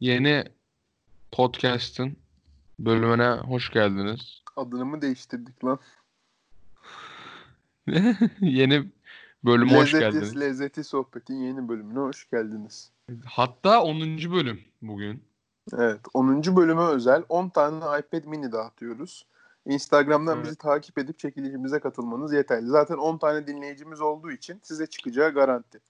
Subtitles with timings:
[0.00, 0.44] Yeni
[1.32, 2.16] podcast'ın
[2.78, 4.42] bölümüne hoş geldiniz.
[4.56, 5.78] Adını mı değiştirdik lan?
[8.40, 8.84] Yeni
[9.44, 10.40] bölüme hoş geldiniz.
[10.40, 12.92] Lezzeti Sohbet'in yeni bölümüne hoş geldiniz.
[13.24, 14.00] Hatta 10.
[14.18, 15.24] bölüm bugün.
[15.72, 16.56] Evet 10.
[16.56, 19.26] bölüme özel 10 tane iPad mini dağıtıyoruz.
[19.66, 20.46] Instagram'dan Evet.
[20.46, 22.66] bizi takip edip çekilişimize katılmanız yeterli.
[22.66, 25.80] Zaten 10 tane dinleyicimiz olduğu için size çıkacağı garanti.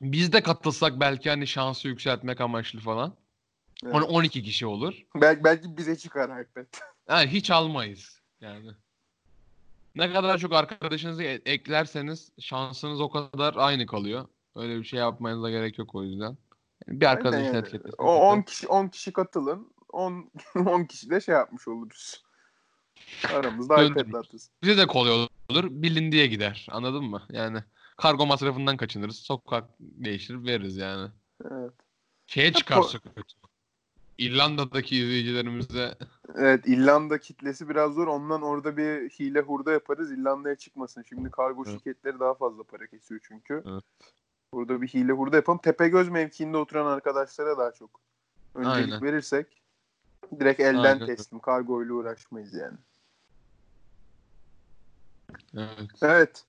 [0.00, 3.14] Biz de katılsak belki hani şansı yükseltmek amaçlı falan.
[3.84, 3.94] Evet.
[3.94, 4.94] On- 12 kişi olur.
[5.14, 6.66] Belki, belki bize çıkar iPad.
[7.08, 8.70] Yani hiç almayız yani.
[9.94, 14.28] Ne kadar çok arkadaşınızı e- eklerseniz şansınız o kadar aynı kalıyor.
[14.56, 16.36] Öyle bir şey yapmanıza gerek yok o yüzden.
[16.86, 17.56] Yani bir arkadaş Aynen yani.
[17.56, 17.94] net getirsin.
[17.98, 19.72] O 10 kişi 10 kişi katılın.
[19.92, 20.30] 10
[20.66, 22.24] 10 kişi de şey yapmış oluruz.
[23.34, 24.00] Aramızda Döndürün.
[24.00, 24.50] iPad dağıtırız.
[24.62, 25.12] Bize de kolay
[25.50, 25.68] olur.
[25.70, 26.66] Bilindiğe gider.
[26.70, 27.22] Anladın mı?
[27.30, 27.58] Yani
[27.96, 29.16] kargo masrafından kaçınırız.
[29.16, 31.10] Sokak değiştirip veririz yani.
[31.50, 31.72] Evet.
[32.26, 33.34] Şeye çıkarsa kötü.
[34.18, 35.94] İrlanda'daki izleyicilerimize
[36.34, 38.06] Evet İrlanda kitlesi biraz zor.
[38.06, 40.12] Ondan orada bir hile hurda yaparız.
[40.12, 41.02] İrlanda'ya çıkmasın.
[41.02, 41.76] Şimdi kargo Evet.
[41.76, 43.62] şirketleri daha fazla para kesiyor çünkü.
[43.66, 43.84] Evet.
[44.52, 45.58] Burada bir hile hurda yapalım.
[45.58, 48.00] Tepegöz mevkiinde oturan arkadaşlara daha çok
[48.54, 49.02] öncelik Aynen.
[49.02, 49.62] verirsek
[50.40, 51.06] direkt elden Aynen.
[51.06, 51.38] teslim.
[51.38, 52.78] Kargo ile uğraşmayız yani.
[55.54, 55.90] evet.
[56.02, 56.44] Evet.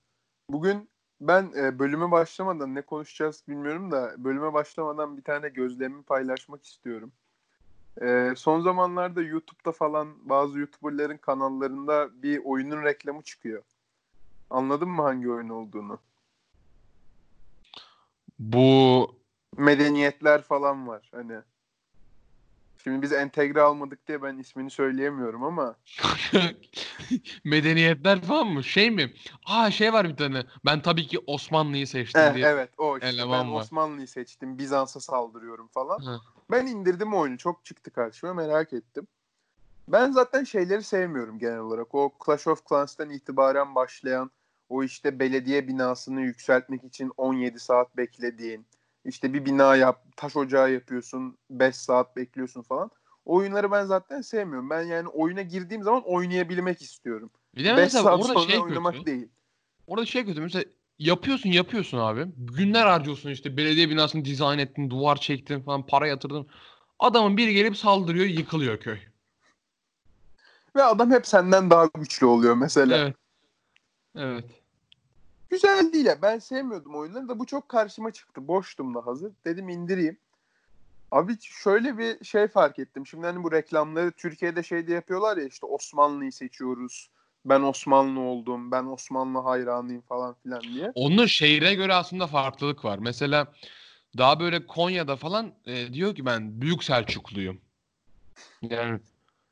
[0.50, 0.88] Bugün
[1.20, 7.12] ben e, bölüme başlamadan ne konuşacağız bilmiyorum da bölüme başlamadan bir tane gözlemimi paylaşmak istiyorum.
[8.02, 13.62] E, son zamanlarda YouTube'da falan bazı YouTuber'ların kanallarında bir oyunun reklamı çıkıyor.
[14.50, 15.98] Anladın mı hangi oyun olduğunu?
[18.38, 19.10] Bu
[19.56, 21.36] Medeniyetler falan var hani.
[22.84, 25.76] Şimdi biz entegre almadık diye ben ismini söyleyemiyorum ama
[27.44, 28.64] medeniyetler falan mı?
[28.64, 29.12] Şey mi?
[29.46, 30.42] Aa şey var bir tane.
[30.64, 32.46] Ben tabii ki Osmanlı'yı seçtim Eh, diye.
[32.46, 33.60] evet o işte ben var.
[33.60, 35.98] Osmanlı'yı seçtim Bizans'a saldırıyorum falan.
[35.98, 36.20] Hı.
[36.50, 39.06] Ben indirdim oyunu çok çıktı karşıma merak ettim.
[39.88, 41.94] Ben zaten şeyleri sevmiyorum genel olarak.
[41.94, 44.30] O Clash of Clans'tan itibaren başlayan
[44.68, 48.66] o işte belediye binasını yükseltmek için 17 saat beklediğin
[49.04, 52.90] işte bir bina yap, taş ocağı yapıyorsun 5 saat bekliyorsun falan.
[53.26, 54.70] O oyunları ben zaten sevmiyorum.
[54.70, 57.30] Ben yani oyuna girdiğim zaman oynayabilmek istiyorum.
[57.56, 59.06] Bir de 5 mesela saat orada sonra şey oynamak kötü.
[59.06, 59.28] değil.
[59.86, 60.40] Orada şey kötü.
[60.40, 60.64] Mesela
[60.98, 62.26] yapıyorsun yapıyorsun abi.
[62.36, 63.56] Günler harcıyorsun işte.
[63.56, 66.46] Belediye binasını dizayn ettin, duvar çektin falan, para yatırdın.
[66.98, 68.98] Adamın biri gelip saldırıyor, yıkılıyor köy.
[70.76, 72.96] Ve adam hep senden daha güçlü oluyor mesela.
[72.96, 73.16] Evet.
[74.16, 74.44] Evet.
[75.50, 76.22] Güzel değil ya.
[76.22, 78.48] Ben sevmiyordum oyunları da bu çok karşıma çıktı.
[78.48, 79.32] Boştum da hazır.
[79.44, 80.18] Dedim indireyim.
[81.10, 83.06] Abi şöyle bir şey fark ettim.
[83.06, 87.10] Şimdi hani bu reklamları Türkiye'de şey de yapıyorlar ya işte Osmanlı'yı seçiyoruz.
[87.44, 88.70] Ben Osmanlı oldum.
[88.70, 90.92] Ben Osmanlı hayranıyım falan filan diye.
[90.94, 92.98] Onun şehire göre aslında farklılık var.
[92.98, 93.52] Mesela
[94.18, 97.60] daha böyle Konya'da falan e, diyor ki ben Büyük Selçukluyum.
[98.62, 99.00] Yani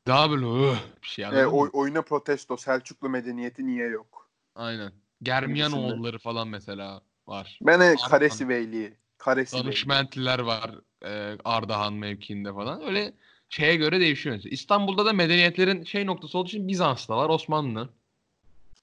[0.07, 1.51] daha böyle "Öh" bir şey E, anladın mı?
[1.51, 4.29] oy- oyuna protesto Selçuklu medeniyeti niye yok?
[4.55, 4.91] Aynen.
[5.23, 5.97] Germiyan Gibisinden.
[5.97, 7.59] oğulları falan mesela var.
[7.61, 7.95] Ben e.
[8.09, 8.93] Karesi Beyliği.
[9.17, 9.65] Karesi Beyliği.
[9.65, 10.71] Danışmentliler var
[11.05, 12.81] e, Ardahan mevkiinde falan.
[12.81, 13.13] Öyle
[13.49, 14.39] şeye göre değişiyor.
[14.43, 17.89] İstanbul'da da medeniyetlerin şey noktası olduğu için Bizans'ta Osmanlı.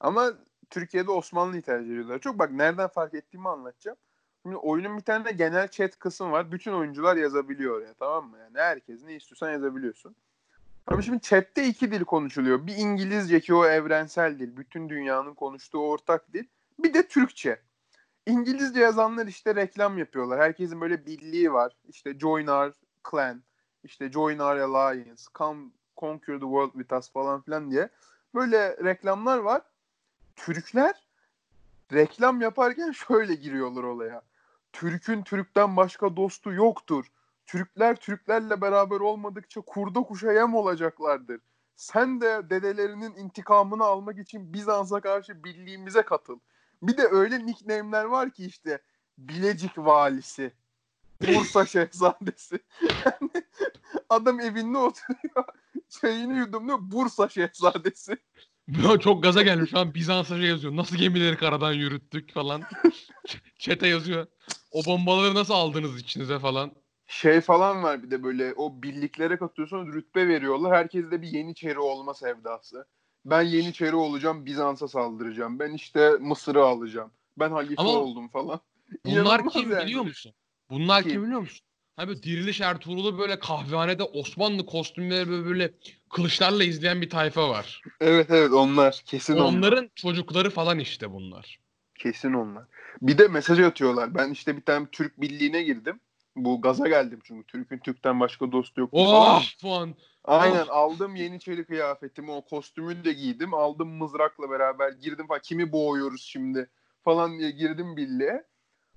[0.00, 0.32] Ama
[0.70, 2.18] Türkiye'de Osmanlı'yı tercih ediyorlar.
[2.18, 3.98] Çok bak nereden fark ettiğimi anlatacağım.
[4.42, 6.52] Şimdi oyunun bir tane de genel chat kısım var.
[6.52, 8.38] Bütün oyuncular yazabiliyor ya tamam mı?
[8.38, 10.16] Yani herkes ne istiyorsan yazabiliyorsun.
[10.86, 12.66] Ama şimdi chatte iki dil konuşuluyor.
[12.66, 14.56] Bir İngilizce ki o evrensel dil.
[14.56, 16.44] Bütün dünyanın konuştuğu ortak dil.
[16.78, 17.60] Bir de Türkçe.
[18.26, 20.40] İngilizce yazanlar işte reklam yapıyorlar.
[20.40, 21.72] Herkesin böyle birliği var.
[21.88, 22.72] İşte join our
[23.10, 23.42] clan,
[23.84, 25.64] işte join our alliance, come
[25.96, 27.88] conquer the world with us falan filan diye.
[28.34, 29.62] Böyle reklamlar var.
[30.36, 31.06] Türkler
[31.92, 34.22] reklam yaparken şöyle giriyorlar olaya.
[34.72, 37.06] Türk'ün Türk'ten başka dostu yoktur.
[37.46, 41.40] Türkler Türklerle beraber olmadıkça kurda kuşa yem olacaklardır.
[41.76, 46.38] Sen de dedelerinin intikamını almak için Bizans'a karşı birliğimize katıl.
[46.82, 48.80] Bir de öyle nickname'ler var ki işte
[49.18, 50.52] Bilecik valisi,
[51.22, 52.60] Bursa şehzadesi.
[52.82, 53.30] Yani
[54.08, 55.44] adam evinde oturuyor,
[55.88, 58.16] çayını yudumluyor, Bursa şehzadesi.
[59.00, 60.76] Çok gaza gelmiş şu an Bizans'a şey yazıyor.
[60.76, 62.62] Nasıl gemileri karadan yürüttük falan.
[63.58, 64.26] Çete yazıyor.
[64.70, 66.72] O bombaları nasıl aldınız içinize falan.
[67.06, 70.76] Şey falan var bir de böyle o birliklere katıyorsun rütbe veriyorlar.
[70.76, 72.86] Herkes de bir Yeniçeri olma sevdası.
[73.24, 75.58] Ben Yeniçeri olacağım Bizans'a saldıracağım.
[75.58, 77.10] Ben işte Mısır'ı alacağım.
[77.38, 78.60] Ben halife Ama oldum falan.
[79.04, 79.84] Bunlar İnanılmaz kim yani.
[79.86, 80.32] biliyor musun?
[80.74, 81.24] Bunlar kim, Kim?
[81.24, 81.66] biliyor musun?
[81.96, 85.72] Hani böyle Diriliş Ertuğrul'u böyle kahvehanede Osmanlı kostümleri böyle, böyle
[86.10, 87.82] kılıçlarla izleyen bir tayfa var.
[88.00, 89.02] Evet evet onlar.
[89.06, 89.44] Kesin onlar.
[89.44, 91.58] Onların çocukları falan işte bunlar.
[91.98, 92.64] Kesin onlar.
[93.02, 94.14] Bir de mesaj atıyorlar.
[94.14, 96.00] Ben işte bir tane Türk birliğine girdim.
[96.36, 98.90] Bu gaza geldim çünkü Türk'ün Türk'ten başka dostu yok.
[98.92, 99.94] Oh falan.
[100.24, 100.76] Aynen Oh.
[100.76, 106.70] aldım Yeniçeri kıyafetimi o kostümü de giydim aldım mızrakla beraber girdim falan kimi boğuyoruz şimdi
[107.02, 108.44] falan diye girdim birliğe.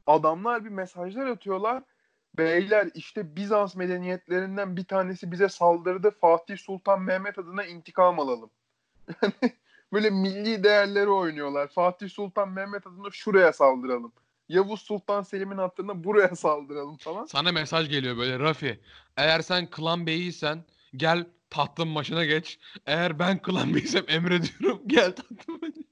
[0.07, 1.83] Adamlar bir mesajlar atıyorlar.
[2.37, 6.11] Beyler işte Bizans medeniyetlerinden bir tanesi bize saldırdı.
[6.11, 8.49] Fatih Sultan Mehmet adına intikam alalım.
[9.21, 9.33] Yani
[9.93, 11.67] böyle milli değerleri oynuyorlar.
[11.67, 14.11] Fatih Sultan Mehmet adına şuraya saldıralım.
[14.49, 17.25] Yavuz Sultan Selim'in hattına buraya saldıralım falan.
[17.25, 18.79] Sana mesaj geliyor böyle Rafi.
[19.17, 20.63] Eğer sen klan beyiysen
[20.95, 22.59] gel tahtın başına geç.
[22.85, 25.83] Eğer ben klan beyiysem emrediyorum gel tahtın başına.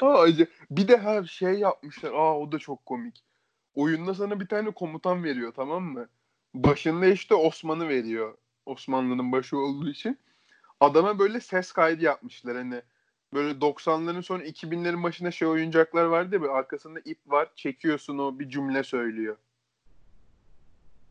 [0.00, 0.26] Aa,
[0.70, 2.12] bir de her şey yapmışlar.
[2.12, 3.24] Aa o da çok komik.
[3.74, 6.08] Oyunda sana bir tane komutan veriyor tamam mı?
[6.54, 8.36] Başında işte Osman'ı veriyor.
[8.66, 10.18] Osmanlı'nın başı olduğu için.
[10.80, 12.82] Adama böyle ses kaydı yapmışlar hani.
[13.34, 17.48] Böyle 90'ların sonu 2000'lerin başında şey oyuncaklar vardı ya böyle arkasında ip var.
[17.56, 19.36] Çekiyorsun o bir cümle söylüyor.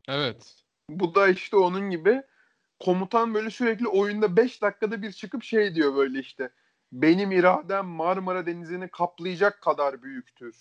[0.07, 0.56] Evet.
[0.89, 2.22] Bu da işte onun gibi
[2.80, 6.50] komutan böyle sürekli oyunda 5 dakikada bir çıkıp şey diyor böyle işte.
[6.92, 10.56] Benim iradem Marmara Denizi'ni kaplayacak kadar büyüktür.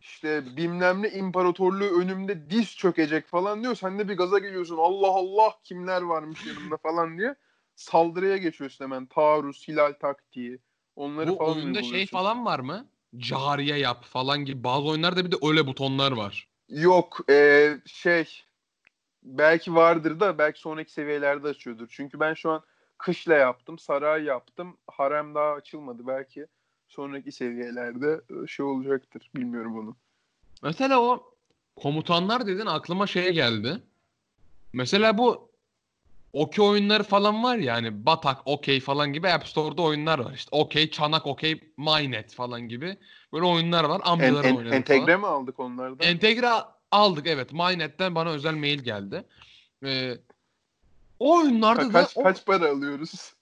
[0.00, 3.74] İşte bilmem ne imparatorluğu önümde diz çökecek falan diyor.
[3.74, 4.76] Sen de bir gaza geliyorsun.
[4.76, 7.34] Allah Allah kimler varmış yanımda falan diye.
[7.76, 9.06] Saldırıya geçiyorsun hemen.
[9.06, 10.58] Taarruz, hilal taktiği.
[10.96, 12.86] Onları Bu falan oyunda şey falan var mı?
[13.16, 14.64] Cariye yap falan gibi.
[14.64, 16.48] Bazı oyunlarda bir de öyle butonlar var.
[16.68, 18.42] Yok eee, şey
[19.22, 21.86] belki vardır da belki sonraki seviyelerde açıyordur.
[21.90, 22.62] Çünkü ben şu an
[22.98, 24.76] kışla yaptım, saray yaptım.
[24.86, 26.06] Harem daha açılmadı.
[26.06, 26.46] Belki
[26.88, 29.30] sonraki seviyelerde e, şey olacaktır.
[29.36, 29.96] Bilmiyorum onu.
[30.62, 31.34] Mesela o
[31.76, 33.82] komutanlar dedin aklıma şey geldi.
[34.72, 35.50] Mesela bu
[36.32, 40.32] okey oyunları falan var ya hani Batak, Okey falan gibi App Store'da oyunlar var.
[40.32, 42.96] İşte Okey, Çanak, Okey, Mynet falan gibi
[43.32, 44.00] böyle oyunlar var.
[44.04, 45.20] En, Amcaların en- oynadığı entegre falan.
[45.20, 46.06] mi aldık onlardan?
[46.06, 46.48] Entegre
[46.90, 47.52] aldık evet.
[47.52, 49.24] Mynet'ten bana özel mail geldi.
[49.84, 50.14] Ee,
[51.18, 53.34] o oyunlarda Ka- da kaç o- kaç para alıyoruz?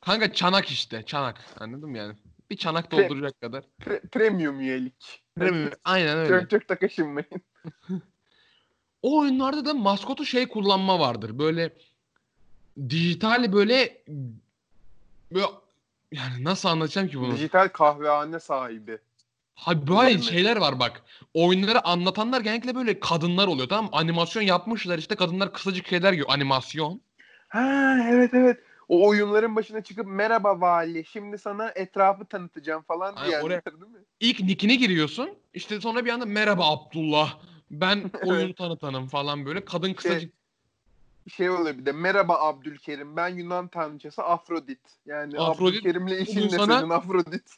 [0.00, 2.14] kanka çanak işte çanak anladın mı yani?
[2.50, 3.64] Bir çanak Pre- dolduracak kadar.
[3.80, 5.22] Pre- premium üyelik.
[5.36, 6.40] Premium, Aynen öyle.
[6.40, 7.28] Çok çok da kaşınmayın.
[9.02, 11.38] O oyunlarda da maskotu şey kullanma vardır.
[11.38, 11.76] Böyle
[12.88, 14.04] dijital böyle
[15.32, 15.46] böyle
[16.12, 17.34] yani nasıl anlatacağım ki bunu?
[17.34, 18.98] Dijital kahvehane sahibi.
[19.54, 20.22] Ha böyle Üzerine.
[20.36, 21.02] şeyler var bak.
[21.34, 23.90] Oyunları anlatanlar genellikle böyle kadınlar oluyor tamam mı?
[23.92, 27.00] Animasyon yapmışlar işte kadınlar kısacık şeyler yiyor animasyon.
[27.48, 28.58] Ha evet evet.
[28.88, 33.98] O oyunların başına çıkıp merhaba vali şimdi sana etrafı tanıtacağım falan diyenler oraya- değil mi?
[34.20, 35.30] İlk nickini giriyorsun.
[35.54, 37.38] işte sonra bir anda merhaba Abdullah.
[37.70, 39.64] Ben oyunu tanıtanım falan böyle.
[39.64, 40.32] Kadın kısacık
[41.36, 44.80] Şey oluyor bir de merhaba Abdülkerim ben Yunan tanrıçası Afrodit.
[45.06, 47.56] Yani Afrodit, Abdülkerim'le işin ne sana- senin Afrodit.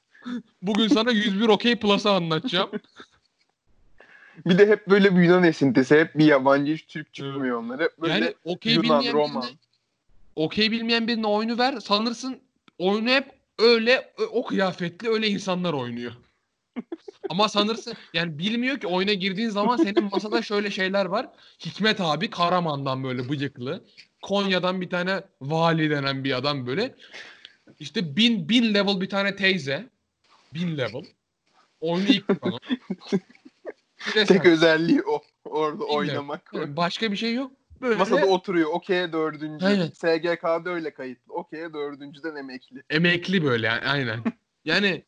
[0.63, 2.71] Bugün sana 101 OK Plus'ı anlatacağım.
[4.47, 6.01] Bir de hep böyle bir Yunan esintisi.
[6.01, 7.81] Hep bir yabancı hiç Türk çıkmıyor onlar.
[7.81, 9.45] Hep böyle yani okey Yunan, bilmeyen birine
[10.37, 11.81] okey bilmeyen birine oyunu ver.
[11.81, 12.41] Sanırsın
[12.79, 16.13] oyunu hep öyle o kıyafetli öyle insanlar oynuyor.
[17.29, 21.29] Ama sanırsın yani bilmiyor ki oyuna girdiğin zaman senin masada şöyle şeyler var.
[21.65, 23.85] Hikmet abi Karaman'dan böyle bıyıklı.
[24.23, 26.95] Konya'dan bir tane vali denen bir adam böyle.
[27.81, 29.87] İşte bin, bin level bir tane teyze.
[30.55, 31.05] Bin level.
[31.81, 32.29] Oyunu ilk
[34.15, 35.23] de Tek özelliği o.
[35.45, 35.97] Orada Bilmiyorum.
[35.97, 36.51] oynamak.
[36.55, 37.53] Yani başka bir şey yok.
[37.81, 38.71] Böyle Masada oturuyor.
[38.73, 39.67] Okey'e dördüncü.
[39.67, 39.87] Aynen.
[39.87, 41.35] SGK'da öyle kayıtlı.
[41.35, 42.83] Okey'e dördüncüden emekli.
[42.91, 44.25] emekli böyle yani aynen.
[44.65, 45.05] Yani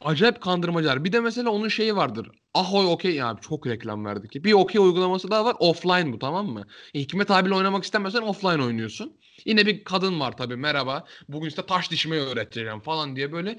[0.00, 1.04] acayip kandırmacılar.
[1.04, 2.30] Bir de mesela onun şeyi vardır.
[2.54, 4.44] Ahoy okey ya abi çok reklam verdik.
[4.44, 5.56] Bir okey uygulaması daha var.
[5.58, 6.66] Offline bu tamam mı?
[6.94, 9.16] Hikmet abiyle oynamak istemezsen offline oynuyorsun.
[9.44, 11.04] Yine bir kadın var tabii merhaba.
[11.28, 13.58] Bugün işte taş dişmeyi öğreteceğim falan diye böyle.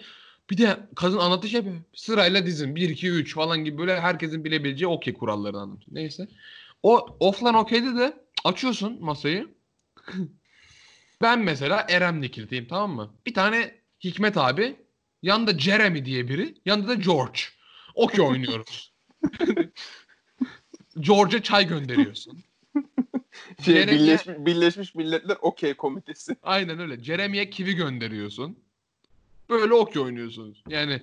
[0.52, 1.76] Bir de kadın anlatış yapıyor.
[1.94, 2.76] Sırayla dizin.
[2.76, 5.96] 1, 2, 3 falan gibi böyle herkesin bilebileceği okey kurallarını anlatıyor.
[5.96, 6.28] Neyse.
[6.84, 9.48] O offline okeyde de açıyorsun masayı.
[11.22, 13.14] Ben mesela Erem Nikil'deyim tamam mı?
[13.26, 14.76] Bir tane Hikmet abi,
[15.22, 17.40] yanında Jeremy diye biri, yanında da George.
[17.96, 18.94] Okey oynuyoruz.
[21.00, 22.40] George'a çay gönderiyorsun.
[23.66, 26.36] Şey, Jeremy'ye- Birleşmiş, Birleşmiş Milletler Okey Komitesi.
[26.44, 27.04] Aynen öyle.
[27.04, 28.58] Jeremy'ye kivi gönderiyorsun.
[29.52, 30.64] Böyle okey oynuyorsunuz.
[30.68, 31.02] Yani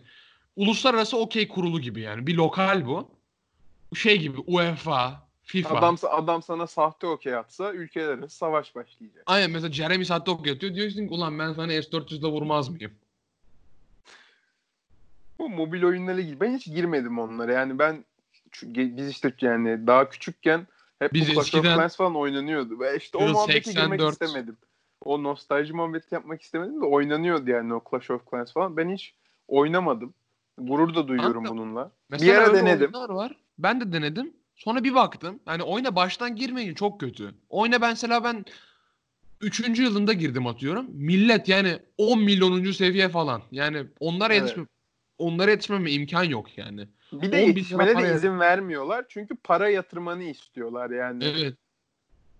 [0.56, 2.26] uluslararası okey kurulu gibi yani.
[2.26, 3.10] Bir lokal bu.
[3.94, 5.78] Şey gibi UEFA, FIFA.
[5.78, 9.22] Adam, adam sana sahte okey atsa ülkeler arası savaş başlayacak.
[9.26, 10.74] Aynen mesela Jeremy saatte okey atıyor.
[10.74, 12.92] Diyorsun ki ulan ben sana S-400'le vurmaz mıyım?
[15.38, 16.40] Bu mobil oyunlara gibi.
[16.40, 17.52] Ben hiç girmedim onlara.
[17.52, 18.04] Yani ben
[18.62, 20.66] biz işte yani daha küçükken
[20.98, 22.80] hep Biz eskiden- Clans falan oynanıyordu.
[22.80, 24.12] Ve işte o muhabbete girmek 84.
[24.12, 24.56] istemedim.
[25.04, 28.76] O nostalji muhabbeti yapmak istemedim de oynanıyordu yani o Clash of Clans falan.
[28.76, 29.14] Ben hiç
[29.48, 30.14] oynamadım.
[30.58, 31.90] Gurur da duyuyorum Kanka, bununla.
[32.08, 32.92] Mesela bir ara denedim.
[32.92, 33.36] var.
[33.58, 34.32] Ben de denedim.
[34.56, 35.40] Sonra bir baktım.
[35.46, 37.34] Yani oyuna baştan girmeyin çok kötü.
[37.50, 38.44] Oyuna ben mesela ben
[39.40, 39.78] 3.
[39.78, 40.86] yılında girdim atıyorum.
[40.90, 43.42] Millet yani 10 milyonuncu seviye falan.
[43.50, 44.42] Yani onlara Evet.
[44.42, 44.66] yetişme
[45.18, 46.88] onlara yetişmeme imkan yok yani.
[47.12, 49.04] Bir de 10 bin lira yetişmene de izin vermiyorlar.
[49.08, 51.24] Çünkü para yatırmanı istiyorlar yani.
[51.24, 51.54] Evet.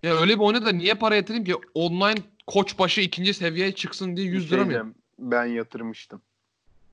[0.03, 1.55] Ya öyle bir oyuna da niye para yatırayım ki?
[1.73, 4.93] Online koç başı ikinci seviyeye çıksın diye Bir 100 şey lira mı?
[5.19, 6.21] Ben yatırmıştım.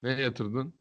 [0.02, 0.74] Ne yatırdın?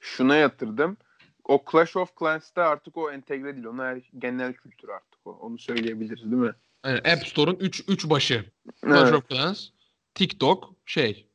[0.00, 0.96] Şuna yatırdım.
[1.44, 3.66] O Clash of Clans'ta artık o entegre değil.
[3.66, 5.30] Onlar genel kültür artık o.
[5.30, 6.52] Onu söyleyebiliriz değil mi?
[6.84, 8.44] Yani App Store'un 3 3 başı.
[8.84, 9.14] Clash Evet.
[9.14, 9.68] of Clans,
[10.14, 11.26] TikTok, şey,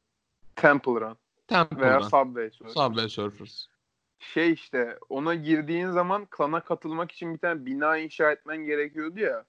[0.55, 2.73] Temple Run Temple veya Run, Subway Surfers.
[2.73, 3.65] Subway Surfers.
[4.19, 9.45] Şey işte ona girdiğin zaman klana katılmak için bir tane bina inşa etmen gerekiyordu ya.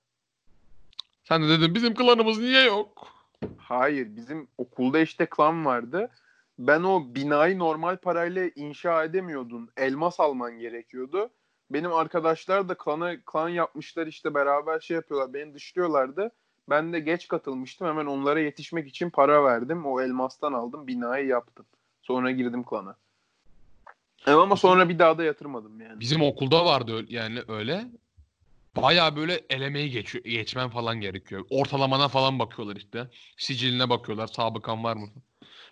[1.24, 3.16] Sen de dedin bizim klanımız niye yok?
[3.56, 6.10] Hayır bizim okulda işte klan vardı.
[6.58, 9.68] Ben o binayı normal parayla inşa edemiyordun.
[9.76, 11.30] Elmas alman gerekiyordu.
[11.70, 15.34] Benim arkadaşlar da klana klan yapmışlar işte beraber şey yapıyorlar.
[15.34, 16.30] Beni dışlıyorlardı.
[16.70, 17.88] Ben de geç katılmıştım.
[17.88, 19.86] Hemen onlara yetişmek için para verdim.
[19.86, 20.86] O elmastan aldım.
[20.86, 21.66] Binayı yaptım.
[22.02, 22.96] Sonra girdim klana.
[24.26, 26.00] Ama sonra bir daha da yatırmadım yani.
[26.00, 27.84] Bizim okulda vardı öyle- yani öyle.
[28.82, 31.44] Bayağı böyle elemeyi geçiyor, geçmen falan gerekiyor.
[31.50, 33.10] Ortalamana falan bakıyorlar işte.
[33.36, 35.08] Siciline bakıyorlar, sabıkan var mı?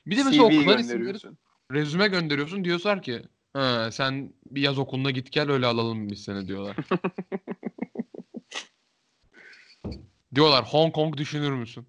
[0.06, 1.38] Bir de mesela CV klan isimleri gönderiyorsun.
[1.73, 6.49] rezüme gönderiyorsun diyorlar ki ha, sen bir yaz okuluna git gel öyle alalım biz seni
[6.49, 6.76] diyorlar.
[10.34, 11.87] diyorlar Hong Kong düşünür müsün?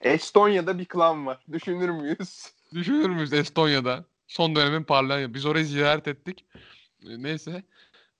[0.00, 1.44] Estonya'da bir klan var.
[1.52, 2.52] Düşünür müyüz?
[2.74, 4.04] Düşünür müyüz Estonya'da?
[4.26, 5.34] Son dönemin parlayan.
[5.34, 6.44] Biz orayı ziyaret ettik.
[7.02, 7.62] Neyse.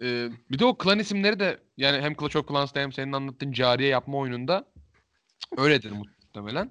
[0.02, 3.52] E, bir de o klan isimleri de yani hem Clash of Clans'ta hem senin anlattığın
[3.52, 4.64] cariye yapma oyununda
[5.56, 6.70] öyledir muhtemelen.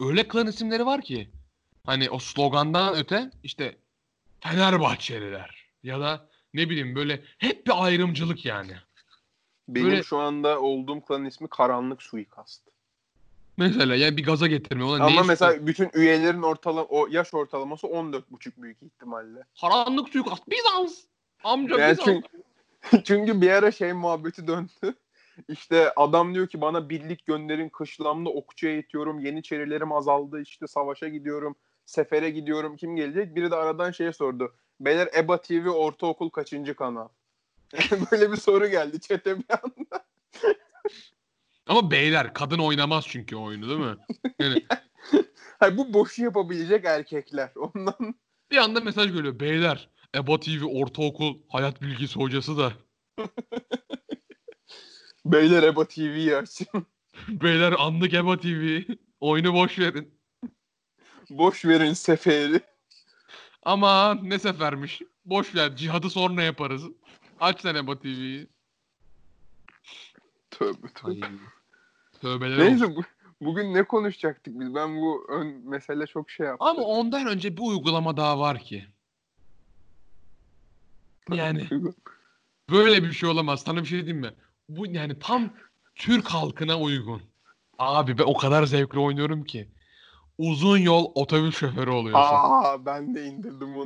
[0.00, 1.28] Öyle klan isimleri var ki
[1.86, 3.76] hani o slogandan öte işte
[4.40, 8.72] Fenerbahçeliler ya da ne bileyim böyle hep bir ayrımcılık yani.
[9.68, 12.62] Benim Böyle- şu anda olduğum klanın ismi Karanlık Suikast.
[13.56, 14.84] Mesela yani bir gaza getirme.
[14.84, 19.44] Ulan Ama mesela bütün üyelerin ortalama o yaş ortalaması 14,5 büyük ihtimalle.
[19.60, 20.98] karanlık suikast Bizans.
[21.44, 22.04] Amca Yani Bizans.
[22.04, 22.28] çünkü,
[23.04, 24.94] çünkü bir ara şey muhabbeti döndü.
[25.48, 29.20] İşte adam diyor ki bana birlik gönderin kışlamda okçu eğitiyorum.
[29.20, 30.40] Yeniçerilerim azaldı.
[30.40, 31.56] işte savaşa gidiyorum.
[31.86, 32.76] Sefere gidiyorum.
[32.76, 33.34] Kim gelecek?
[33.34, 34.54] Biri de aradan şey sordu.
[34.80, 37.08] Beyler EBA TV ortaokul kaçıncı kanal?
[38.12, 40.04] Böyle bir soru geldi çete bir anda.
[41.66, 43.96] Ama beyler kadın oynamaz çünkü oyunu değil mi?
[44.38, 44.66] Yani
[45.58, 47.50] Hayır, bu boşu yapabilecek erkekler.
[47.56, 48.14] Ondan
[48.50, 49.40] bir anda mesaj geliyor.
[49.40, 52.72] Beyler EBA TV ortaokul hayat bilgisi hocası da.
[55.24, 56.66] beyler EBA TV'yi açın.
[57.28, 58.80] Beyler anlık EBA TV.
[59.20, 60.14] Oyunu boş verin.
[61.30, 62.60] Boş verin seferi.
[63.62, 65.02] Ama ne sefermiş.
[65.24, 66.82] Boş ver cihadı sonra yaparız.
[67.40, 68.46] Aç sen EBA TV'yi.
[70.50, 71.26] Tövbe tövbe.
[71.26, 71.32] Ay.
[72.20, 72.66] Tövbeler olsun.
[72.66, 73.02] Neyse bu,
[73.40, 74.74] bugün ne konuşacaktık biz?
[74.74, 76.66] Ben bu ön mesele çok şey yaptım.
[76.66, 78.86] Ama ondan önce bir uygulama daha var ki.
[81.30, 81.68] Yani
[82.70, 83.62] böyle bir şey olamaz.
[83.66, 84.34] Sana bir şey diyeyim mi?
[84.68, 85.52] Bu yani tam
[85.94, 87.22] Türk halkına uygun.
[87.78, 89.68] Abi ben o kadar zevkli oynuyorum ki.
[90.38, 92.36] Uzun yol otobüs şoförü oluyorsun.
[92.36, 93.84] Aa ben de indirdim onu.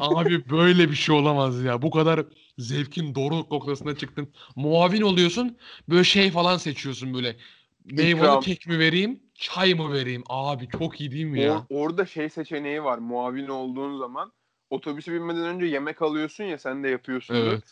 [0.00, 1.82] Abi böyle bir şey olamaz ya.
[1.82, 2.26] Bu kadar
[2.58, 4.32] zevkin doruk noktasına çıktın.
[4.56, 5.58] Muavin oluyorsun.
[5.88, 7.36] Böyle şey falan seçiyorsun böyle.
[7.84, 10.22] Meyveli kek mi vereyim, çay mı vereyim?
[10.28, 11.54] Abi çok iyi değil mi ya?
[11.54, 12.98] Or- orada şey seçeneği var.
[12.98, 14.32] Muavin olduğun zaman
[14.70, 17.34] otobüse binmeden önce yemek alıyorsun ya sen de yapıyorsun.
[17.34, 17.64] Evet.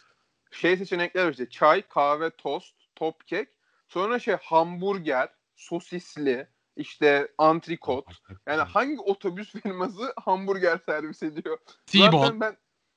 [0.50, 3.49] Şey seçenekler var işte çay, kahve, tost, top kek.
[3.88, 8.07] Sonra şey hamburger, sosisli, işte antrikot.
[8.47, 11.59] Yani hangi otobüs firması hamburger servis ediyor?
[11.87, 12.11] T-bone.
[12.11, 12.57] Zaten ben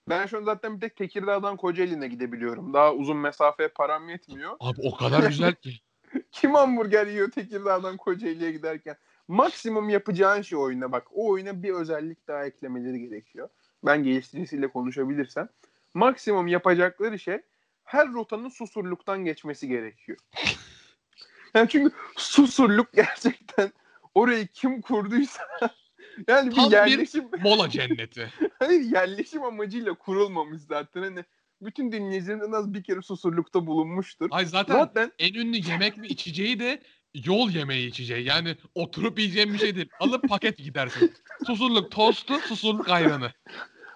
[0.10, 2.74] ben şu an zaten bir tek Tekirdağ'dan Kocaeli'ne gidebiliyorum.
[2.74, 4.56] Daha uzun mesafeye param yetmiyor.
[4.60, 5.74] Abi o kadar güzel ki.
[6.32, 8.96] Kim hamburger yiyor Tekirdağ'dan Kocaeli'ye giderken?
[9.28, 11.08] Maksimum yapacağın şey oyuna bak.
[11.12, 13.50] O oyuna bir özellik daha eklemeleri gerekiyor.
[13.86, 15.50] Ben geliştiricisiyle konuşabilirsem.
[15.94, 17.38] Maksimum yapacakları şey
[17.84, 20.18] her rotanın susurluktan geçmesi gerekiyor.
[21.54, 23.72] yani çünkü susurluk gerçekten
[24.16, 25.44] orayı kim kurduysa
[26.28, 28.34] yani bir Tam bir- yerleşim Mola cenneti.
[28.60, 31.02] hayır yerleşim amacıyla kurulmamış zaten.
[31.04, 31.26] Hani
[31.62, 34.28] bütün dinleyicilerin en az bir kere susurlukta bulunmuştur.
[34.32, 36.82] Ay zaten Zaten en ünlü yemek ve içeceği de
[37.14, 38.26] yol yemeği içeceği.
[38.26, 39.90] Yani oturup yiyeceğin bir şey değil.
[40.00, 41.14] Alıp paket gidersin.
[41.48, 43.32] Susurluk tostu, susurluk ayranı.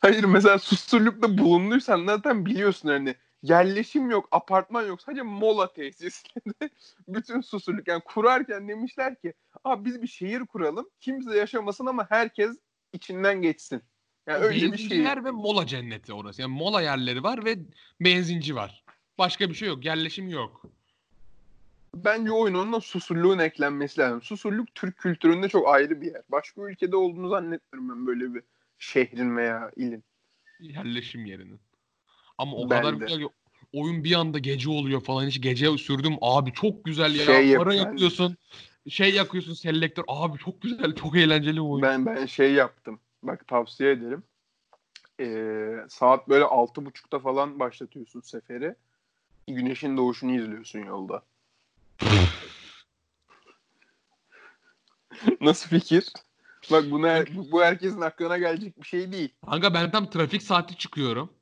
[0.02, 5.02] Hayır mesela susurlukta bulunduysan zaten biliyorsun hani yerleşim yok, apartman yok.
[5.02, 6.70] Sadece mola tesisleri.
[7.08, 10.90] Bütün susurluk yani kurarken demişler ki Aa, biz bir şehir kuralım.
[11.00, 12.58] Kimse yaşamasın ama herkes
[12.94, 13.82] içinden geçsin.
[14.28, 15.06] Yani öyle bir şey.
[15.06, 16.42] Ve mola cenneti orası.
[16.42, 17.60] Yani mola yerleri var ve
[18.02, 18.84] benzinci var.
[19.18, 19.86] Başka bir şey yok.
[19.86, 20.66] Yerleşim yok.
[21.96, 24.22] Bence oyunun susurluğun eklenmesi lazım.
[24.22, 26.22] Susurluk Türk kültüründe çok ayrı bir yer.
[26.30, 28.44] Başka ülkede olduğunu zannetmiyorum ben böyle bir
[28.80, 30.04] şehrin veya ilin.
[30.60, 31.60] Yerleşim yerinin.
[32.38, 33.06] Ama o Ben kadar de.
[33.06, 33.30] güzel ki
[33.74, 35.26] oyun bir anda gece oluyor falan.
[35.28, 36.14] Hiç gece sürdüm.
[36.22, 37.26] Abi çok güzel ya.
[37.26, 38.38] Şey Para yap- yakıyorsun.
[38.90, 40.04] Şey yakıyorsun selektör.
[40.08, 40.96] Abi çok güzel.
[40.96, 41.82] Çok eğlenceli oyun.
[41.82, 43.00] Ben ben şey yaptım.
[43.24, 44.24] Bak tavsiye ederim.
[45.20, 48.76] Ee, saat böyle altı buçukta falan başlatıyorsun seferi.
[49.48, 51.24] Güneşin doğuşunu izliyorsun yolda.
[55.42, 56.14] Nasıl fikir?
[56.72, 59.34] Bak bunu her- bu herkesin aklına gelecek bir şey değil.
[59.46, 61.34] Kanka ben tam trafik saati çıkıyorum.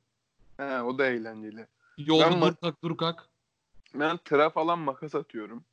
[0.56, 1.66] He, o da eğlenceli.
[1.98, 3.28] Yolda Ben ma- dur kalk dur kalk.
[3.94, 5.64] Ben tıra falan makas atıyorum.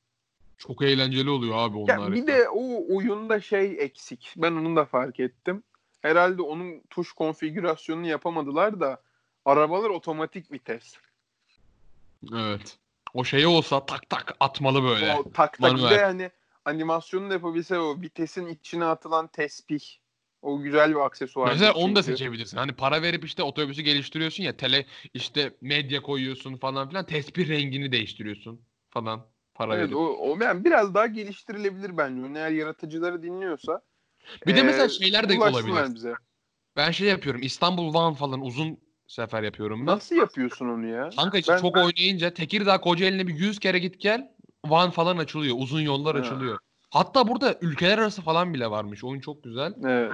[0.58, 2.12] Çok eğlenceli oluyor abi onlar.
[2.12, 4.34] Ya bir de o oyunda şey eksik.
[4.38, 5.64] Ben onu da fark ettim.
[6.02, 9.02] Herhalde onun tuş konfigürasyonunu yapamadılar da
[9.46, 10.98] arabalar otomatik vites.
[12.34, 12.78] Evet.
[13.14, 15.14] O şey olsa tak tak atmalı böyle.
[15.14, 15.92] O tak tak Manuel.
[15.92, 16.32] de hani
[16.66, 19.82] animasyonu da yapabilse o vitesin içine atılan tespih.
[20.42, 21.52] O güzel bir aksesuar.
[21.52, 22.58] Mesela onu da seçebilirsin.
[22.58, 27.92] Hani para verip işte otobüsü geliştiriyorsun ya tele işte medya koyuyorsun falan filan tespih rengini
[27.92, 29.98] değiştiriyorsun falan para Evet verip.
[29.98, 32.40] o, o yani biraz daha geliştirilebilir bence.
[32.40, 33.82] Eğer yaratıcıları dinliyorsa.
[34.48, 35.96] Bir de mesela şeyler de olabilir.
[35.96, 36.14] bize.
[36.76, 39.96] Ben şey yapıyorum İstanbul Van falan uzun sefer yapıyorum ben.
[39.96, 41.10] Nasıl yapıyorsun onu ya?
[41.16, 44.32] Kanka Ben- çok oynayınca Tekirdağ Kocaeli'ne bir 100 kere git gel
[44.66, 45.56] Van falan açılıyor.
[45.60, 46.22] Uzun yollar Ha.
[46.22, 46.58] açılıyor.
[46.90, 49.04] Hatta burada ülkeler arası falan bile varmış.
[49.04, 49.74] Oyun çok güzel.
[49.86, 50.12] Evet.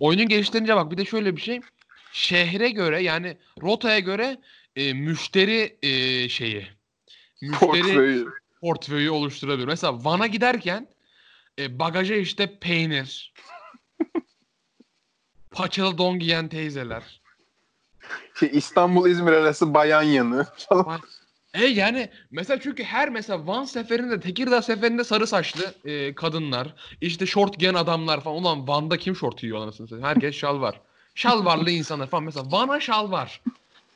[0.00, 1.60] Oyunun geliştirince bak bir de şöyle bir şey.
[2.12, 4.38] Şehre göre yani rotaya göre
[4.76, 6.66] e, müşteri e, şeyi.
[7.42, 8.26] Müşteri Portföyü.
[8.60, 9.66] portföyü oluşturabilir.
[9.66, 10.88] Mesela Van'a giderken
[11.58, 13.32] e, bagaja işte peynir,
[15.50, 17.20] paçalı don giyen teyzeler.
[18.34, 21.00] Şey, İstanbul-İzmir arası bayan yanı falan.
[21.54, 27.26] E yani mesela çünkü her mesela Van seferinde Tekirdağ seferinde sarı saçlı e, kadınlar işte
[27.26, 28.36] şort giyen adamlar falan.
[28.36, 30.04] Ulan Van'da kim şort giyiyor anasını satayım?
[30.04, 30.80] Herkes şal var.
[31.14, 33.40] Şalvarlı insanlar falan mesela Van'a şal var.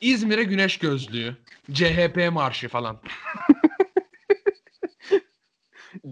[0.01, 1.37] İzmir'e güneş gözlüğü.
[1.73, 2.97] CHP marşı falan.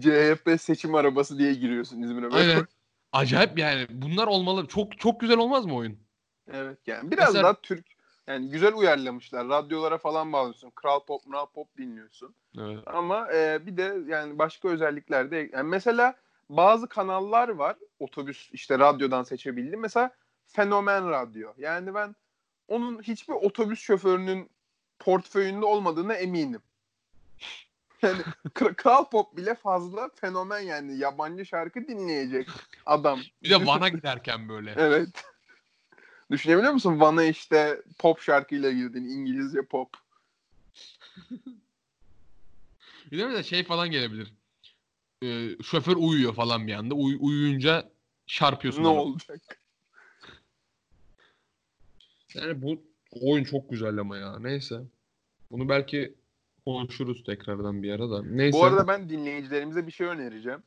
[0.00, 2.30] CHP seçim arabası diye giriyorsun İzmir'e.
[2.32, 2.36] Böyle.
[2.52, 2.66] Aynen.
[3.12, 4.66] Acayip yani bunlar olmalı.
[4.66, 5.98] Çok çok güzel olmaz mı oyun?
[6.52, 7.86] Evet yani biraz Mesela- daha Türk
[8.28, 9.48] yani güzel uyarlamışlar.
[9.48, 10.70] Radyolara falan bağlıyorsun.
[10.70, 12.34] Kral pop, kral pop dinliyorsun.
[12.58, 12.78] Evet.
[12.86, 16.14] Ama e, bir de yani başka özellikler de yani mesela
[16.50, 19.80] bazı kanallar var otobüs işte radyodan seçebildim.
[19.80, 20.10] Mesela
[20.46, 21.52] Fenomen Radyo.
[21.58, 22.14] Yani ben
[22.68, 24.50] onun hiçbir otobüs şoförünün
[24.98, 26.60] portföyünde olmadığına eminim.
[28.02, 28.22] Yani
[28.54, 32.48] Kra- Kral Pop bile fazla fenomen yani yabancı şarkı dinleyecek
[32.86, 33.20] adam.
[33.42, 34.74] Bir de Van'a giderken böyle.
[34.76, 35.24] Evet.
[36.30, 37.00] Düşünebiliyor musun?
[37.00, 39.04] Van'a işte pop şarkıyla girdin.
[39.04, 39.88] İngilizce pop.
[43.10, 44.34] Bir de şey falan gelebilir.
[45.22, 46.94] Ee, şoför uyuyor falan bir anda.
[46.94, 47.90] Uy- uyuyunca
[48.26, 48.82] çarpıyorsun.
[48.82, 49.00] Ne ona.
[49.00, 49.60] olacak?
[52.34, 52.82] Yani bu
[53.20, 54.38] oyun çok güzel ama ya.
[54.38, 54.80] Neyse.
[55.50, 56.14] Bunu belki
[56.64, 58.22] konuşuruz tekrardan bir ara da.
[58.22, 58.58] Neyse.
[58.58, 60.62] Bu arada ben dinleyicilerimize bir şey önereceğim.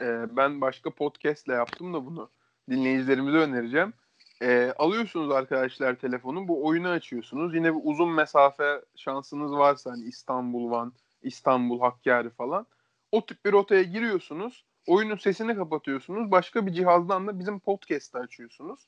[0.00, 2.30] Ee, ben başka podcastle yaptım da bunu.
[2.70, 3.92] Dinleyicilerimize önereceğim.
[4.42, 6.48] Ee, alıyorsunuz arkadaşlar telefonu.
[6.48, 7.54] Bu oyunu açıyorsunuz.
[7.54, 10.92] Yine bir uzun mesafe şansınız varsa hani İstanbul, Van,
[11.22, 12.66] İstanbul, Hakkari falan.
[13.12, 14.64] O tip bir rotaya giriyorsunuz.
[14.86, 16.30] Oyunun sesini kapatıyorsunuz.
[16.30, 18.80] Başka bir cihazdan da bizim podcast'ı açıyorsunuz.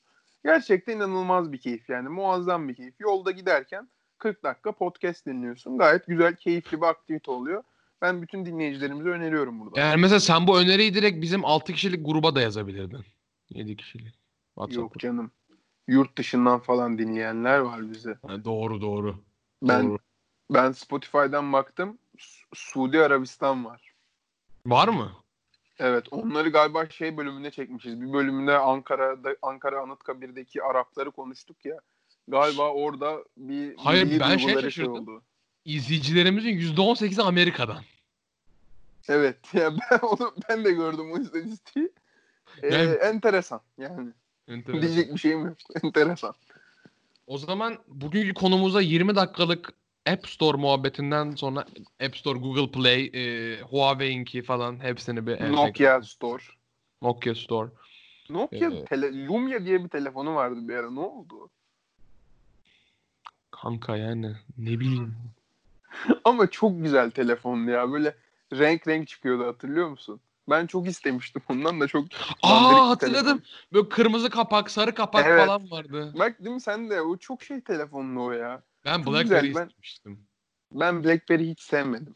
[0.45, 2.09] Gerçekten inanılmaz bir keyif yani.
[2.09, 2.95] Muazzam bir keyif.
[2.99, 5.77] Yolda giderken 40 dakika podcast dinliyorsun.
[5.77, 7.63] Gayet güzel, keyifli bir aktivite oluyor.
[8.01, 9.79] Ben bütün dinleyicilerimize öneriyorum burada.
[9.79, 13.05] Yani mesela sen bu öneriyi direkt bizim 6 kişilik gruba da yazabilirdin.
[13.49, 14.26] 7 kişilik.
[14.57, 14.99] Yok WhatsApp'ta.
[14.99, 15.31] canım.
[15.87, 18.17] Yurt dışından falan dinleyenler var bize.
[18.27, 19.15] Ha, doğru doğru.
[19.63, 19.97] Ben Doğru.
[20.53, 21.97] ben Spotify'dan baktım.
[22.17, 23.93] Su- Suudi Arabistan var.
[24.65, 25.11] Var mı?
[25.79, 28.01] Evet, onları galiba şey bölümünde çekmişiz.
[28.01, 31.79] Bir bölümünde Ankara'da Ankara Anıtkabir'deki Arapları konuştuk ya.
[32.27, 34.93] Galiba orada bir Hayır, ben şey duyguları şaşırdım.
[34.93, 35.21] oldu.
[35.65, 37.83] İzleyicilerimizin %18'i Amerika'dan.
[39.09, 41.89] Evet, ya ben onu ben de gördüm o istatistiği.
[42.63, 44.09] Ee, Yani- enteresan yani.
[44.47, 44.81] Enteresan.
[44.81, 45.57] Diyecek bir şeyim yok.
[45.83, 46.33] enteresan.
[47.27, 49.73] O zaman bugünkü konumuza 20 dakikalık
[50.09, 51.65] App Store muhabbetinden sonra
[52.05, 56.43] App Store, Google Play, e, Huawei'inki falan hepsini bir Nokia Store.
[57.01, 57.69] Nokia Store.
[58.29, 60.91] Nokia Ee, tele, Lumia diye bir telefonu vardı bir ara.
[60.91, 61.49] Ne oldu?
[63.51, 65.15] Kanka yani ne bileyim.
[66.23, 67.91] Ama çok güzel telefondu ya.
[67.91, 68.15] Böyle
[68.53, 70.19] renk renk çıkıyordu hatırlıyor musun?
[70.49, 72.05] Ben çok istemiştim ondan da çok
[72.43, 73.41] Aa hatırladım.
[73.73, 75.45] Böyle kırmızı kapak, sarı kapak Evet.
[75.45, 76.13] falan vardı.
[76.19, 78.61] Bak değil mi sen de o çok şey telefonlu o ya.
[78.85, 80.19] Ben Çok BlackBerry güzel, istemiştim.
[80.71, 82.15] Ben BlackBerry hiç sevmedim.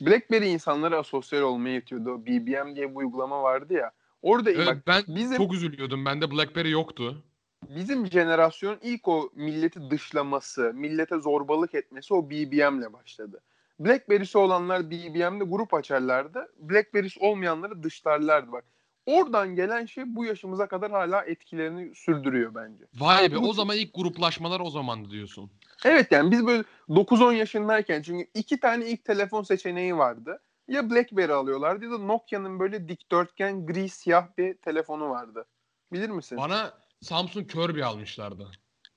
[0.00, 2.10] BlackBerry insanlara asosyal olmaya itiyordu.
[2.10, 3.92] O BBM diye bir uygulama vardı ya.
[4.22, 6.04] Orada Evet, bak ben bizim çok üzülüyordum.
[6.04, 7.22] Bende BlackBerry yoktu.
[7.68, 13.40] bizim jenerasyon ilk o milleti dışlaması, millete zorbalık etmesi o BBM'le başladı.
[13.80, 16.48] BlackBerry'si olanlar BBM'de grup açarlardı.
[16.58, 18.64] BlackBerry'si olmayanları dışlarlardı bak.
[19.06, 22.84] Oradan gelen şey bu yaşımıza kadar hala etkilerini sürdürüyor bence.
[22.94, 25.50] Vay be Bu- o zaman ilk gruplaşmalar o zamandı diyorsun.
[25.84, 30.40] Evet yani biz böyle 9-10 yaşındayken çünkü iki tane ilk telefon seçeneği vardı.
[30.68, 35.44] Ya BlackBerry alıyorlardı ya da Nokia'nın böyle dikdörtgen gri siyah bir telefonu vardı.
[35.92, 36.38] Bilir misin?
[36.38, 38.50] Bana Samsung Kirby almışlardı.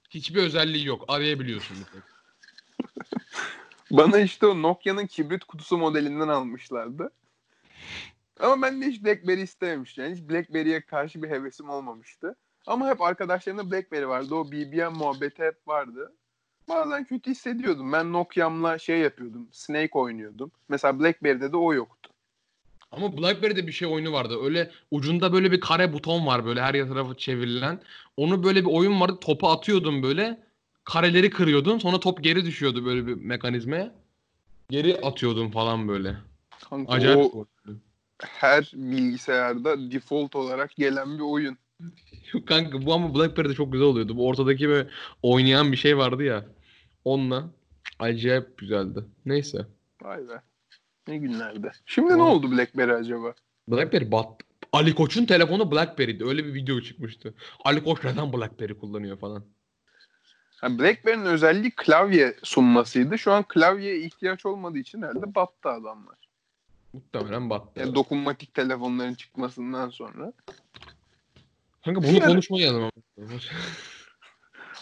[0.09, 1.05] Hiçbir özelliği yok.
[1.07, 2.03] Arayabiliyorsun bir tek.
[3.91, 7.11] Bana işte o Nokia'nın kibrit kutusu modelinden almışlardı.
[8.39, 10.03] Ama ben de hiç BlackBerry istememiştim.
[10.03, 12.35] Yani hiç BlackBerry'e karşı bir hevesim olmamıştı.
[12.67, 14.35] Ama hep arkadaşlarımda BlackBerry vardı.
[14.35, 16.13] O BBM muhabbeti hep vardı.
[16.69, 17.91] Bazen kötü hissediyordum.
[17.91, 19.47] Ben Nokia'mla şey yapıyordum.
[19.51, 20.51] Snake oynuyordum.
[20.69, 22.09] Mesela BlackBerry'de de o yoktu.
[22.91, 24.37] Ama BlackBerry'de bir şey oyunu vardı.
[24.43, 27.81] Öyle ucunda böyle bir kare buton var böyle her tarafı çevrilen.
[28.17, 29.17] Onu böyle bir oyun vardı.
[29.21, 30.48] Topu atıyordun böyle.
[30.89, 31.79] Kareleri kırıyordun.
[31.79, 33.95] Sonra top geri düşüyordu böyle bir mekanizmaya.
[34.69, 36.15] Geri atıyordun falan böyle.
[36.69, 37.45] Kanka, Acayip o
[38.23, 41.57] her bilgisayarda default olarak gelen bir oyun.
[42.45, 44.17] Kanka bu ama BlackBerry'de çok güzel oluyordu.
[44.17, 44.89] Bu ortadaki böyle
[45.23, 46.45] oynayan bir şey vardı ya.
[47.05, 47.49] Onunla
[47.99, 49.03] acayip güzeldi.
[49.25, 49.65] Neyse.
[50.01, 50.41] Vay be.
[51.07, 51.71] Ne günlerdi.
[51.85, 53.33] Şimdi ne oldu BlackBerry acaba?
[53.67, 54.45] BlackBerry battı.
[54.73, 56.25] Ali Koç'un telefonu BlackBerry'di.
[56.25, 57.33] Öyle bir video çıkmıştı.
[57.65, 59.43] Ali Koç neden BlackBerry kullanıyor falan.
[60.61, 63.17] Ha, BlackBerry'nin özelliği klavye sunmasıydı.
[63.17, 66.15] Şu an klavyeye ihtiyaç olmadığı için herhalde battı adamlar.
[66.93, 67.79] Muhtemelen battı.
[67.79, 70.33] Yani dokunmatik telefonların çıkmasından sonra.
[71.85, 72.91] Kanka bunu Yani- konuşmayalım ama.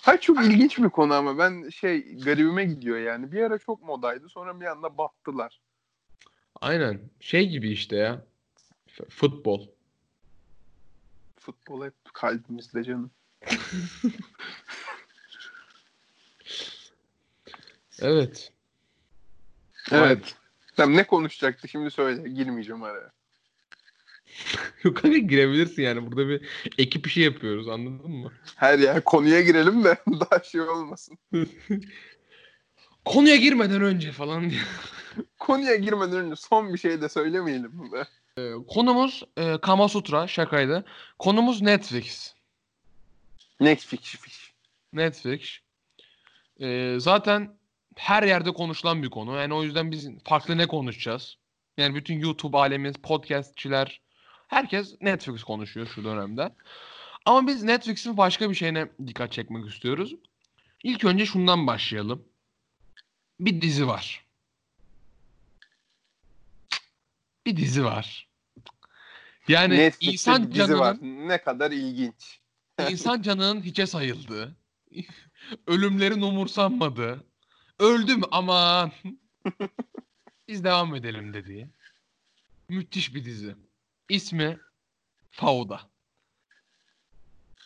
[0.01, 3.31] Hayır çok ilginç bir konu ama ben şey garibime gidiyor yani.
[3.31, 5.59] Bir ara çok modaydı sonra bir anda battılar.
[6.61, 6.99] Aynen.
[7.19, 8.25] Şey gibi işte ya.
[9.09, 9.67] Futbol.
[11.35, 13.11] Futbol hep kalbimizde canım.
[18.01, 18.51] Evet.
[19.91, 20.36] Evet.
[20.75, 22.29] Tamam ne konuşacaktı şimdi söyle.
[22.29, 23.12] Girmeyeceğim araya.
[24.83, 26.12] Yok kanka girebilirsin yani.
[26.12, 26.41] Burada bir
[26.77, 28.31] ekip işi yapıyoruz anladın mı?
[28.55, 31.17] Her yer konuya girelim de daha şey olmasın.
[33.05, 34.62] Konuya girmeden önce falan diye.
[35.39, 38.03] Konuya girmeden önce son bir şey de söylemeyelim be?
[38.67, 40.86] Konumuz e, Kama Sutra şakaydı.
[41.19, 42.33] Konumuz Netflix.
[43.60, 44.15] Netflix.
[44.93, 45.60] Netflix.
[46.60, 47.57] E, zaten
[47.97, 49.36] her yerde konuşulan bir konu.
[49.36, 51.38] Yani o yüzden biz farklı ne konuşacağız?
[51.77, 54.01] Yani bütün YouTube alemi, podcastçiler,
[54.47, 56.53] herkes Netflix konuşuyor şu dönemde.
[57.25, 60.15] Ama biz Netflix'in başka bir şeyine dikkat çekmek istiyoruz.
[60.83, 62.23] İlk önce şundan başlayalım.
[63.39, 64.25] Bir dizi var.
[67.45, 68.27] Bir dizi var.
[69.47, 70.97] Yani Netflix'te insan dizi canının var.
[71.01, 72.39] Ne kadar ilginç.
[72.89, 74.55] İnsan canının hiçe sayıldığı,
[75.67, 77.26] ölümlerin umursanmadığı,
[77.79, 78.91] öldüm aman
[80.47, 81.67] biz devam edelim dediği
[82.69, 83.55] müthiş bir dizi.
[84.09, 84.59] İsmi
[85.31, 85.81] Fauda.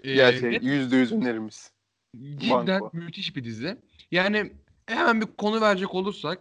[0.03, 1.71] Ee, Gerçek yüzde yüz önerimiz.
[2.17, 2.89] Cidden Banko.
[2.93, 3.77] müthiş bir dizi.
[4.11, 4.53] Yani
[4.85, 6.39] hemen bir konu verecek olursak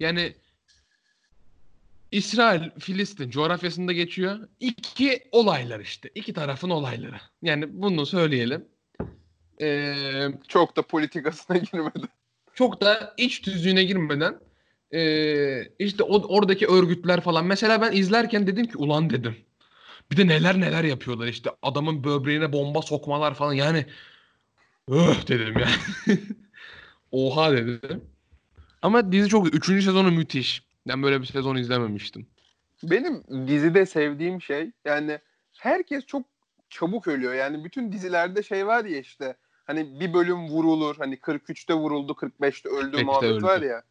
[0.00, 0.34] yani
[2.12, 4.48] İsrail Filistin coğrafyasında geçiyor.
[4.60, 6.10] İki olaylar işte.
[6.14, 7.20] iki tarafın olayları.
[7.42, 8.68] Yani bunu söyleyelim.
[9.60, 12.06] Ee, Çok da politikasına girmedi.
[12.60, 14.40] Çok da iç tüzüğüne girmeden
[14.92, 17.46] ee, işte o, oradaki örgütler falan.
[17.46, 19.36] Mesela ben izlerken dedim ki ulan dedim.
[20.10, 21.50] Bir de neler neler yapıyorlar işte.
[21.62, 23.52] Adamın böbreğine bomba sokmalar falan.
[23.52, 23.86] Yani
[24.88, 26.18] öh dedim yani.
[27.12, 28.04] Oha dedim.
[28.82, 30.62] Ama dizi çok Üçüncü sezonu müthiş.
[30.88, 32.26] Ben böyle bir sezon izlememiştim.
[32.82, 35.18] Benim dizide sevdiğim şey yani
[35.58, 36.26] herkes çok
[36.70, 37.34] çabuk ölüyor.
[37.34, 39.36] Yani bütün dizilerde şey var ya işte
[39.70, 43.42] hani bir bölüm vurulur hani 43'te vuruldu 45'te öldü 45'te muhabbet öldü.
[43.44, 43.82] var ya.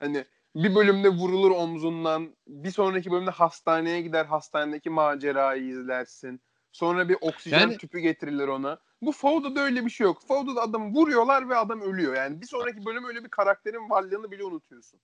[0.00, 6.40] Hani bir bölümde vurulur omzundan bir sonraki bölümde hastaneye gider hastanedeki macerayı izlersin.
[6.72, 8.78] Sonra bir oksijen Yani- tüpü getirilir ona.
[9.02, 10.22] Bu Faudo'da öyle bir şey yok.
[10.28, 12.16] Faudo'da adamı vuruyorlar ve adam ölüyor.
[12.16, 15.00] Yani bir sonraki bölüm öyle bir karakterin varlığını bile unutuyorsun.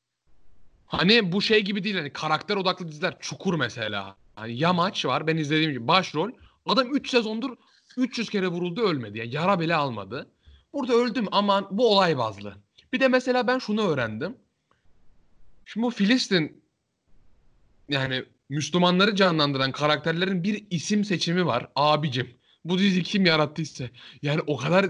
[0.87, 4.17] Hani bu şey gibi değil hani karakter odaklı diziler Çukur mesela.
[4.35, 6.31] Hani Yamaç var ben izlediğim gibi başrol.
[6.67, 7.57] Adam 3 sezondur
[7.99, 9.19] 300 kere vuruldu ölmedi.
[9.19, 10.31] Yani yara bile almadı.
[10.73, 12.55] Burada öldüm aman bu olay bazlı.
[12.93, 14.37] Bir de mesela ben şunu öğrendim.
[15.65, 16.65] Şimdi bu Filistin
[17.89, 21.69] yani Müslümanları canlandıran karakterlerin bir isim seçimi var.
[21.77, 22.29] Abicim
[22.65, 23.85] bu dizi kim yarattıysa.
[24.23, 24.87] Yani o kadar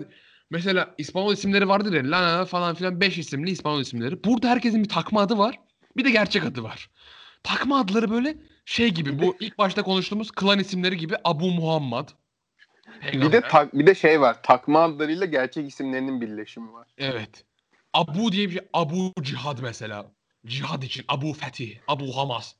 [0.50, 2.02] Mesela İspanyol isimleri vardır ya.
[2.10, 4.24] Lana falan filan 5 isimli İspanyol isimleri.
[4.24, 5.60] Burada herkesin bir takma adı var.
[5.96, 6.90] Bir de gerçek adı var.
[7.42, 12.08] Takma adları böyle şey gibi bu ilk başta konuştuğumuz klan isimleri gibi Abu Muhammad.
[13.02, 14.42] Bir de tak, bir de şey var.
[14.42, 16.86] Takma adlarıyla gerçek isimlerinin birleşimi var.
[16.98, 17.44] Evet.
[17.92, 18.68] Abu diye bir şey.
[18.72, 20.06] Abu Cihad mesela.
[20.46, 21.04] Cihad için.
[21.08, 21.78] Abu Fetih.
[21.88, 22.54] Abu Hamas.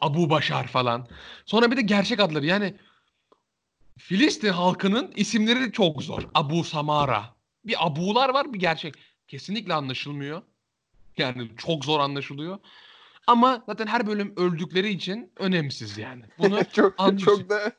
[0.00, 1.08] Abu Başar falan.
[1.46, 2.46] Sonra bir de gerçek adları.
[2.46, 2.74] Yani
[3.98, 6.22] Filistin halkının isimleri çok zor.
[6.34, 7.34] Abu Samara.
[7.64, 8.94] Bir Abu'lar var bir gerçek.
[9.28, 10.42] Kesinlikle anlaşılmıyor.
[11.16, 12.58] Yani çok zor anlaşılıyor.
[13.26, 16.22] Ama zaten her bölüm öldükleri için önemsiz yani.
[16.38, 17.72] Bunu çok çok da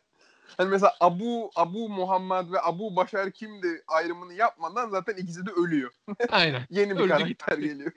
[0.58, 5.91] hani mesela Abu Abu Muhammed ve Abu Başar kimdi ayrımını yapmadan zaten ikisi de ölüyor.
[6.29, 6.67] aynen.
[6.69, 7.69] Yeni bir Öldü karakter gitti.
[7.69, 7.91] geliyor.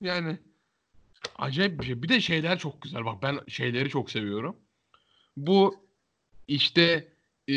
[0.00, 0.38] Yani
[1.38, 2.02] acayip bir şey.
[2.02, 3.04] Bir de şeyler çok güzel.
[3.04, 4.56] Bak ben şeyleri çok seviyorum.
[5.36, 5.88] Bu
[6.48, 7.12] işte
[7.48, 7.54] e,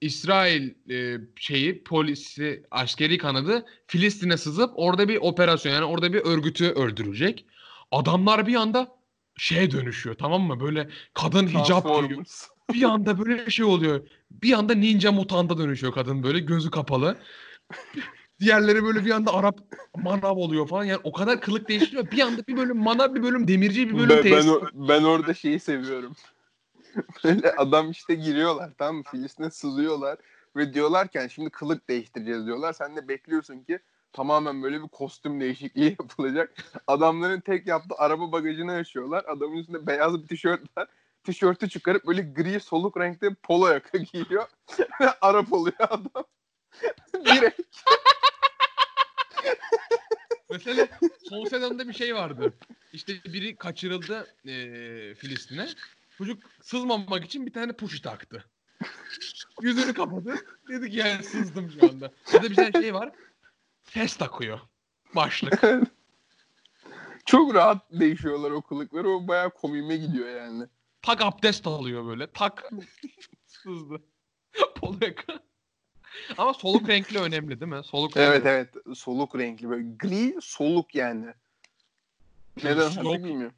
[0.00, 6.64] İsrail e, şeyi polisi askeri kanadı Filistin'e sızıp orada bir operasyon yani orada bir örgütü
[6.64, 7.46] öldürecek.
[7.90, 8.98] Adamlar bir anda
[9.36, 10.60] şeye dönüşüyor tamam mı?
[10.60, 12.24] Böyle kadın hicap giyiyor.
[12.72, 14.00] Bir anda böyle şey oluyor.
[14.30, 17.16] Bir anda ninja mutanta dönüşüyor kadın böyle gözü kapalı.
[18.40, 19.58] Diğerleri böyle bir anda Arap
[19.96, 20.84] manav oluyor falan.
[20.84, 22.10] Yani o kadar kılık değiştiriyor.
[22.10, 25.34] Bir anda bir bölüm manav bir bölüm demirci bir bölüm Ben, ben, o- ben orada
[25.34, 26.16] şeyi seviyorum.
[27.24, 29.02] Böyle adam işte giriyorlar tamam mı?
[29.10, 30.18] Filistin'e sızıyorlar
[30.56, 32.72] ve diyorlarken şimdi kılık değiştireceğiz diyorlar.
[32.72, 33.78] Sen de bekliyorsun ki
[34.12, 36.54] tamamen böyle bir kostüm değişikliği yapılacak.
[36.86, 39.24] Adamların tek yaptığı araba bagajını açıyorlar.
[39.28, 40.88] Adamın üstünde beyaz bir tişört var.
[41.28, 44.48] Tişörtü çıkarıp böyle gri soluk renkte polo yaka giyiyor.
[45.20, 46.24] Arap oluyor adam.
[47.24, 47.60] Direkt.
[50.50, 50.88] Mesela
[51.28, 52.52] son sezonda bir şey vardı.
[52.92, 55.68] İşte biri kaçırıldı eee, Filistin'e.
[56.18, 58.44] Çocuk sızmamak için bir tane puşi taktı.
[59.62, 60.34] Yüzünü kapadı.
[60.68, 62.12] Dedi ki yani sızdım şu anda.
[62.32, 63.12] Ya da bir tane şey var.
[63.84, 64.60] Fes takıyor.
[65.14, 65.62] Başlık.
[67.26, 69.08] Çok rahat değişiyorlar o kılıkları.
[69.08, 70.66] O bayağı komiğime gidiyor yani.
[71.02, 72.26] Tak abdest alıyor böyle.
[72.26, 72.70] Tak.
[73.46, 74.02] Sızdı.
[74.74, 75.40] Polo yaka.
[76.38, 77.84] Ama soluk renkli önemli değil mi?
[77.84, 78.48] Soluk Evet renkli.
[78.48, 81.26] evet soluk renkli böyle gri soluk yani.
[82.64, 83.02] Neden.
[83.02, 83.14] Yok.
[83.14, 83.56] bilmiyorum.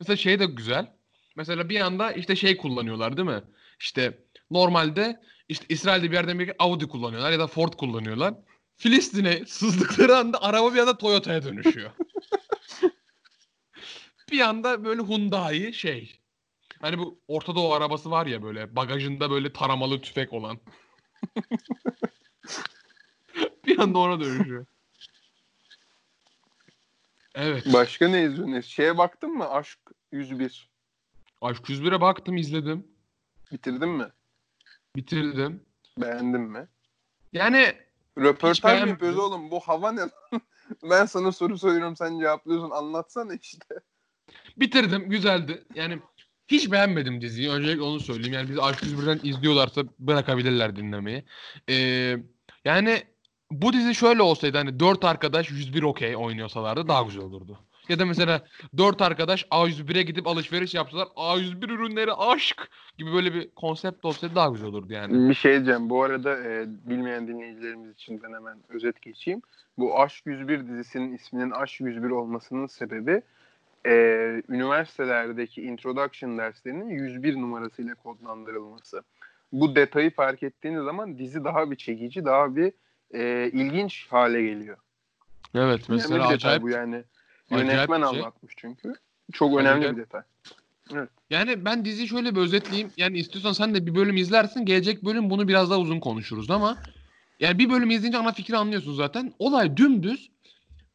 [0.00, 0.92] Mesela şey de güzel.
[1.36, 3.42] Mesela bir anda işte şey kullanıyorlar değil mi?
[3.80, 4.18] İşte
[4.50, 8.34] normalde işte İsrail'de bir yerden bir Audi kullanıyorlar ya da Ford kullanıyorlar.
[8.76, 11.90] Filistin'e sızdıkları anda araba bir anda Toyota'ya dönüşüyor.
[14.30, 16.20] Bir anda böyle Hyundai şey.
[16.80, 20.58] Hani bu Orta Doğu arabası var ya böyle bagajında böyle taramalı tüfek olan.
[23.66, 24.66] bir anda ona dönüşüyor.
[27.34, 27.72] Evet.
[27.72, 28.60] Başka ne izliyorsun?
[28.60, 29.50] Şeye baktın mı?
[29.50, 29.78] Aşk
[30.12, 30.68] 101.
[31.40, 32.86] Aşk 101'e baktım izledim.
[33.52, 34.08] Bitirdin mi?
[34.96, 35.62] Bitirdim.
[35.98, 36.68] Beğendin mi?
[37.32, 37.74] Yani
[38.18, 39.50] Röportaj mı yapıyoruz oğlum?
[39.50, 40.00] Bu hava ne?
[40.00, 40.10] lan?
[40.82, 42.70] ben sana soru soruyorum sen cevaplıyorsun.
[42.70, 43.80] Anlatsana işte.
[44.56, 45.08] Bitirdim.
[45.08, 45.64] Güzeldi.
[45.74, 45.98] Yani
[46.48, 47.50] hiç beğenmedim diziyi.
[47.50, 48.34] Öncelikle onu söyleyeyim.
[48.34, 51.24] Yani biz Aşk 101'den izliyorlarsa bırakabilirler dinlemeyi.
[51.70, 52.16] Ee,
[52.64, 53.02] yani
[53.50, 57.58] bu dizi şöyle olsaydı hani 4 arkadaş 101 okey oynuyorsalardı daha güzel olurdu.
[57.88, 58.44] Ya da mesela
[58.76, 64.48] 4 arkadaş A101'e gidip alışveriş yapsalar A101 ürünleri aşk gibi böyle bir konsept olsaydı daha
[64.48, 65.28] güzel olurdu yani.
[65.28, 65.90] Bir şey diyeceğim.
[65.90, 69.42] Bu arada e, bilmeyen dinleyicilerimiz için ben hemen özet geçeyim.
[69.78, 73.22] Bu Aşk 101 dizisinin isminin Aşk 101 olmasının sebebi
[73.86, 73.92] e,
[74.48, 79.02] üniversitelerdeki introduction derslerinin 101 numarasıyla kodlandırılması.
[79.52, 82.72] Bu detayı fark ettiğiniz zaman dizi daha bir çekici, daha bir
[83.14, 84.76] e, ilginç hale geliyor.
[85.54, 87.04] Evet Önemli mesela detay acayip bu yani.
[87.50, 88.18] acayip Yönetmen bir şey.
[88.20, 88.92] anlatmış çünkü.
[89.32, 89.96] Çok önemli Acayip.
[89.96, 90.22] bir detay.
[91.30, 92.90] Yani ben diziyi şöyle bir özetleyeyim.
[92.96, 94.66] Yani istiyorsan sen de bir bölüm izlersin.
[94.66, 96.76] Gelecek bölüm bunu biraz daha uzun konuşuruz ama
[97.40, 99.32] yani bir bölüm izleyince ana fikri anlıyorsun zaten.
[99.38, 100.30] Olay dümdüz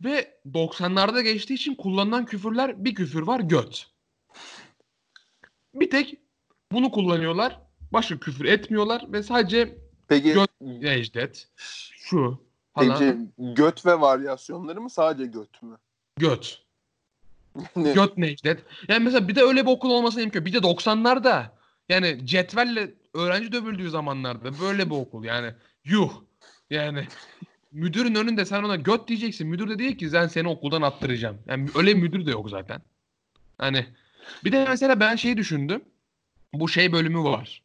[0.03, 3.87] ve 90'larda geçtiği için kullanılan küfürler bir küfür var göt.
[5.73, 6.17] Bir tek
[6.71, 7.59] bunu kullanıyorlar.
[7.93, 12.43] Başka küfür etmiyorlar ve sadece Peki, Göt- Necdet şu
[12.75, 15.77] falan peki göt ve varyasyonları mı sadece göt mü?
[16.17, 16.61] göt.
[17.75, 17.93] Ne?
[17.93, 18.63] Göt Necdet.
[18.87, 20.45] Yani mesela bir de öyle bir okul olması imkanı.
[20.45, 21.45] Bir de 90'larda
[21.89, 26.11] yani cetvelle öğrenci dövüldüğü zamanlarda böyle bir okul yani yuh.
[26.69, 27.07] Yani
[27.71, 29.47] müdürün önünde sen ona göt diyeceksin.
[29.47, 31.37] Müdür de diyor ki ben seni okuldan attıracağım.
[31.47, 32.81] Yani öyle müdür de yok zaten.
[33.57, 33.85] Hani
[34.43, 35.81] bir de mesela ben şey düşündüm.
[36.53, 37.63] Bu şey bölümü var.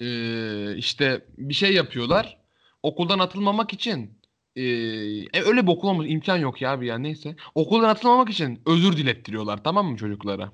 [0.00, 2.38] Ee, işte bir şey yapıyorlar.
[2.82, 4.18] Okuldan atılmamak için
[4.56, 7.36] ee, e, öyle bir okul olması imkan yok ya abi ya neyse.
[7.54, 10.52] Okuldan atılmamak için özür dilettiriyorlar tamam mı çocuklara?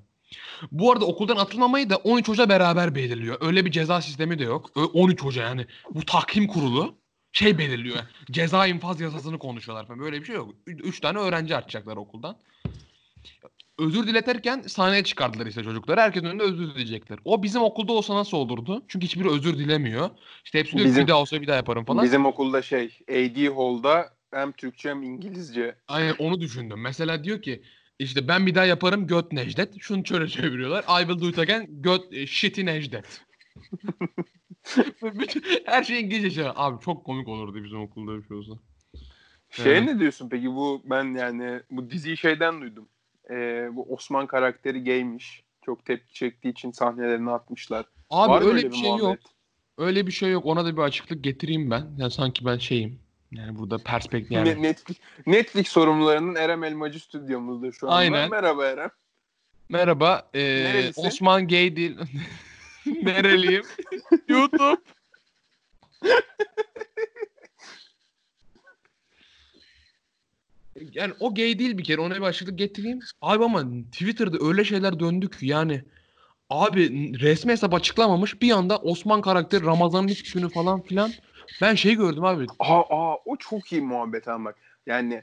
[0.73, 3.37] Bu arada okuldan atılmamayı da 13 hoca beraber belirliyor.
[3.41, 4.71] Öyle bir ceza sistemi de yok.
[4.77, 5.67] Ö- 13 hoca yani.
[5.95, 6.95] Bu tahkim kurulu
[7.33, 7.99] şey belirliyor.
[8.31, 10.01] Ceza infaz yasasını konuşuyorlar falan.
[10.01, 10.55] Böyle bir şey yok.
[10.67, 12.37] 3 tane öğrenci atacaklar okuldan.
[13.79, 16.01] Özür diletirken sahneye çıkardılar işte çocukları.
[16.01, 17.19] Herkesin önünde özür dileyecekler.
[17.25, 18.85] O bizim okulda olsa nasıl olurdu?
[18.89, 20.11] Çünkü hiçbiri özür dilemiyor.
[20.45, 22.05] İşte hepsi diyor Bizim- bir daha olsa bir daha yaparım falan.
[22.05, 25.75] Bizim okulda şey AD Hall'da hem Türkçe hem İngilizce.
[25.89, 26.81] Aynen onu düşündüm.
[26.81, 27.63] Mesela diyor ki
[27.99, 29.75] işte ben bir daha yaparım göt Necdet.
[29.81, 30.85] Şunu şöyle çeviriyorlar.
[31.03, 33.21] I will do it again göt e, shitty Necdet.
[35.67, 36.53] Her şey İngilizce şey.
[36.55, 38.53] Abi çok komik olurdu bizim okulda bir şey olsa.
[39.51, 39.85] Şey Evet.
[39.85, 42.89] ne diyorsun peki bu ben yani bu diziyi şeyden duydum.
[43.31, 45.43] Ee, bu Osman karakteri gaymiş.
[45.65, 47.87] Çok tepki çektiği için sahnelerini atmışlar.
[48.11, 49.01] Abi Var öyle bir şey yok.
[49.01, 49.21] muhabbet?
[49.79, 50.47] Öyle bir şey yok.
[50.47, 51.87] Ona da bir açıklık getireyim ben.
[51.99, 52.99] Yani sanki ben şeyim.
[53.33, 54.49] Yani burada perspektif yani.
[54.49, 54.97] Ne- Netflix,
[55.27, 57.97] Netflix sorumlularının Erem Elmacı stüdyomuzda şu anda.
[57.97, 58.31] Aynen.
[58.31, 58.91] Merhaba Erem.
[59.69, 60.31] Merhaba.
[60.35, 61.07] e, Nerelisin?
[61.07, 61.97] Osman gay değil.
[63.03, 63.63] Nereliyim?
[64.29, 64.81] YouTube.
[70.93, 72.01] Yani o gay değil bir kere.
[72.01, 73.01] Ona bir açıklık getireyim.
[73.23, 73.63] Abi ama
[73.93, 75.85] Twitter'da öyle şeyler döndü ki yani.
[76.51, 78.43] Abi resmi hesap açıklamamış.
[78.43, 81.13] Bir anda Osman karakteri Ramazan'ın ilk günü falan filan.
[81.61, 82.47] Ben şey gördüm abi.
[82.59, 84.57] Aa, aa o çok iyi muhabbet ama bak.
[84.87, 85.23] Yani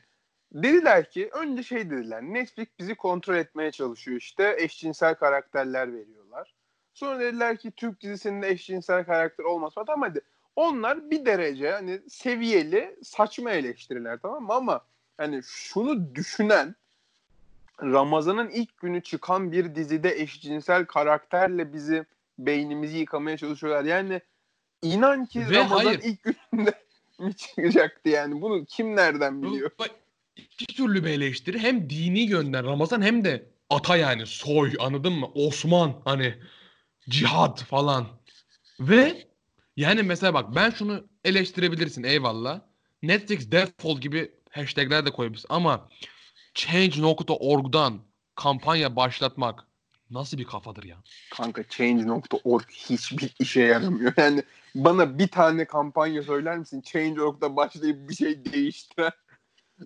[0.53, 2.21] dediler ki önce şey dediler.
[2.21, 4.55] Netflix bizi kontrol etmeye çalışıyor işte.
[4.59, 6.16] Eşcinsel karakterler veriyorlar.
[6.97, 9.85] Sonra dediler ki Türk dizisinde eşcinsel karakter olmaz falan.
[9.85, 10.21] Tamam hadi.
[10.55, 14.53] Onlar bir derece hani seviyeli saçma eleştiriler tamam mı?
[14.53, 14.81] Ama
[15.17, 16.75] hani şunu düşünen
[17.81, 22.05] Ramazan'ın ilk günü çıkan bir dizide eşcinsel karakterle bizi
[22.39, 23.83] beynimizi yıkamaya çalışıyorlar.
[23.83, 24.21] Yani
[24.81, 26.01] inan ki Ve Ramazan hayır.
[26.03, 26.73] ilk gününde
[27.19, 28.41] mi çıkacaktı yani?
[28.41, 29.71] Bunu kim nereden biliyor?
[29.79, 29.91] Bak,
[30.35, 31.59] İki türlü bir eleştiri.
[31.59, 35.27] Hem dini yönden Ramazan hem de ata yani soy anladın mı?
[35.33, 36.35] Osman hani
[37.09, 38.07] cihad falan.
[38.79, 39.27] Ve
[39.77, 42.61] yani mesela bak ben şunu eleştirebilirsin eyvallah.
[43.03, 45.89] Netflix defol gibi hashtagler de koyabilirsin ama
[46.53, 47.99] change.org'dan
[48.35, 49.67] kampanya başlatmak
[50.09, 50.97] nasıl bir kafadır ya?
[51.31, 54.13] Kanka change.org hiçbir işe yaramıyor.
[54.17, 54.43] Yani
[54.75, 56.81] bana bir tane kampanya söyler misin?
[56.81, 59.11] Change.org'da başlayıp bir şey değiştiren.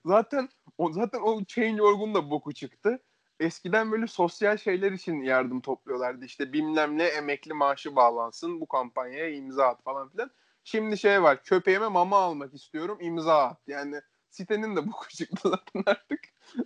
[0.05, 2.99] Zaten o zaten o Change.org'un da boku çıktı.
[3.41, 6.25] Eskiden böyle sosyal şeyler için yardım topluyorlardı.
[6.25, 10.31] İşte bilmem ne emekli maaşı bağlansın bu kampanyaya imza at falan filan.
[10.63, 13.59] Şimdi şey var köpeğime mama almak istiyorum imza at.
[13.67, 16.19] Yani sitenin de boku çıktı zaten artık.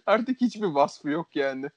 [0.06, 1.70] Artık hiçbir vasfı yok yani.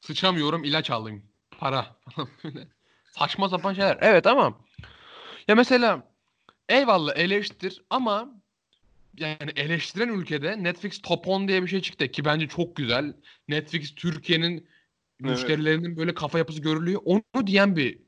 [0.00, 1.22] Sıçamıyorum ilaç alayım.
[1.58, 2.68] Para falan böyle.
[3.04, 3.98] Saçma sapan şeyler.
[4.00, 4.58] Evet ama
[5.48, 6.02] ya mesela
[6.68, 8.43] eyvallah eleştir ama
[9.18, 13.12] yani eleştiren ülkede Netflix Top 10 diye bir şey çıktı ki bence çok güzel.
[13.48, 15.30] Netflix Türkiye'nin Evet.
[15.30, 17.00] müşterilerinin böyle kafa yapısı görülüyor.
[17.04, 17.98] Onu diyen bir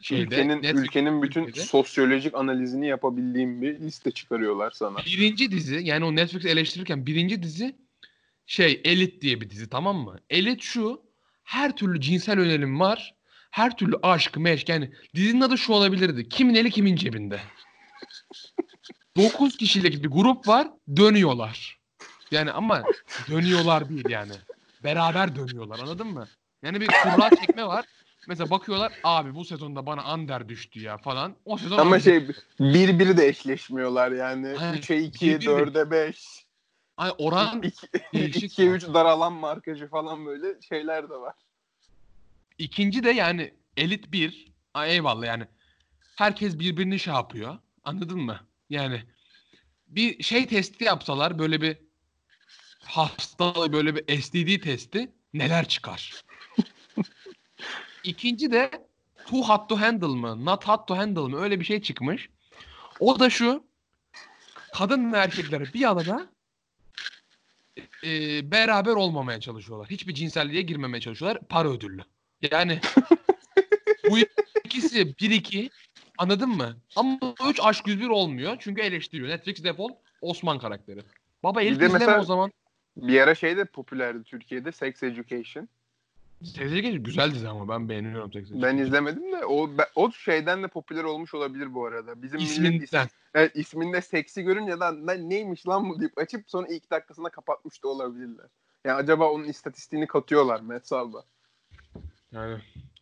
[0.00, 0.22] şeyde.
[0.24, 1.68] ülkenin Netflix ülkenin bütün Türkiye'de.
[1.68, 4.98] sosyolojik analizini yapabildiğim bir liste çıkarıyorlar sana.
[4.98, 7.76] Birinci dizi yani o Netflix eleştirirken birinci dizi
[8.46, 10.18] şey Elit diye bir dizi tamam mı?
[10.30, 11.02] Elit şu
[11.44, 13.14] her türlü cinsel yönelim var.
[13.50, 16.28] Her türlü aşk, meşk yani dizinin adı şu olabilirdi.
[16.28, 17.40] Kimin eli kimin cebinde.
[19.16, 21.78] 9 kişilik bir grup var dönüyorlar.
[22.30, 22.82] Yani ama
[23.30, 24.32] dönüyorlar değil yani.
[24.84, 26.26] Beraber dönüyorlar anladın mı?
[26.62, 27.84] Yani bir kurra çekme var.
[28.28, 31.34] Mesela bakıyorlar abi bu sezonda bana Under düştü ya falan.
[31.44, 32.28] O sezon Ama şey
[32.60, 34.46] bir biri de eşleşmiyorlar yani.
[34.58, 34.78] Aynen.
[34.78, 36.46] 3'e 2, Bir biri de- 4'e 5.
[36.96, 38.74] Ay oran 2, değişik 2'ye ya.
[38.74, 41.34] 3 daralan markacı falan böyle şeyler de var.
[42.58, 44.52] İkinci de yani elit bir.
[44.74, 45.44] Ay eyvallah yani.
[46.16, 47.58] Herkes birbirini şey yapıyor.
[47.84, 48.40] Anladın mı?
[48.70, 49.02] Yani
[49.88, 51.78] bir şey testi yapsalar böyle bir
[52.84, 56.24] hastalığı böyle bir STD testi neler çıkar?
[58.04, 58.70] İkinci de
[59.26, 60.44] too hot to handle mı?
[60.44, 61.40] Not hot to handle mı?
[61.40, 62.28] Öyle bir şey çıkmış.
[63.00, 63.66] O da şu.
[64.72, 66.26] Kadın ve erkekler bir adada
[68.04, 69.90] e, beraber olmamaya çalışıyorlar.
[69.90, 71.42] Hiçbir cinselliğe girmemeye çalışıyorlar.
[71.48, 72.02] Para ödüllü.
[72.50, 72.80] Yani
[74.10, 74.18] bu
[74.64, 75.70] ikisi 1-2
[76.18, 76.76] anladın mı?
[76.96, 78.56] Ama 3 aşk 101 olmuyor.
[78.60, 79.28] Çünkü eleştiriyor.
[79.28, 79.90] Netflix defol
[80.20, 81.00] Osman karakteri.
[81.42, 82.52] Baba de izleme mesela- o zaman.
[82.96, 85.68] Bir ara şey de popülerdi Türkiye'de Sex Education.
[86.44, 88.78] Sevgili güzel dizi ama ben beğeniyorum Sex Ben Education.
[88.78, 92.22] izlemedim de o o şeyden de popüler olmuş olabilir bu arada.
[92.22, 93.08] Bizim millet is- İsminden.
[93.34, 97.82] evet, isminde seksi görünce lan lan neymiş lan bu deyip açıp sonra ilk dakikasında kapatmış
[97.82, 98.46] da olabilirler.
[98.84, 101.24] Yani acaba onun istatistiğini katıyorlar mı hesaba?
[102.32, 102.58] Yani.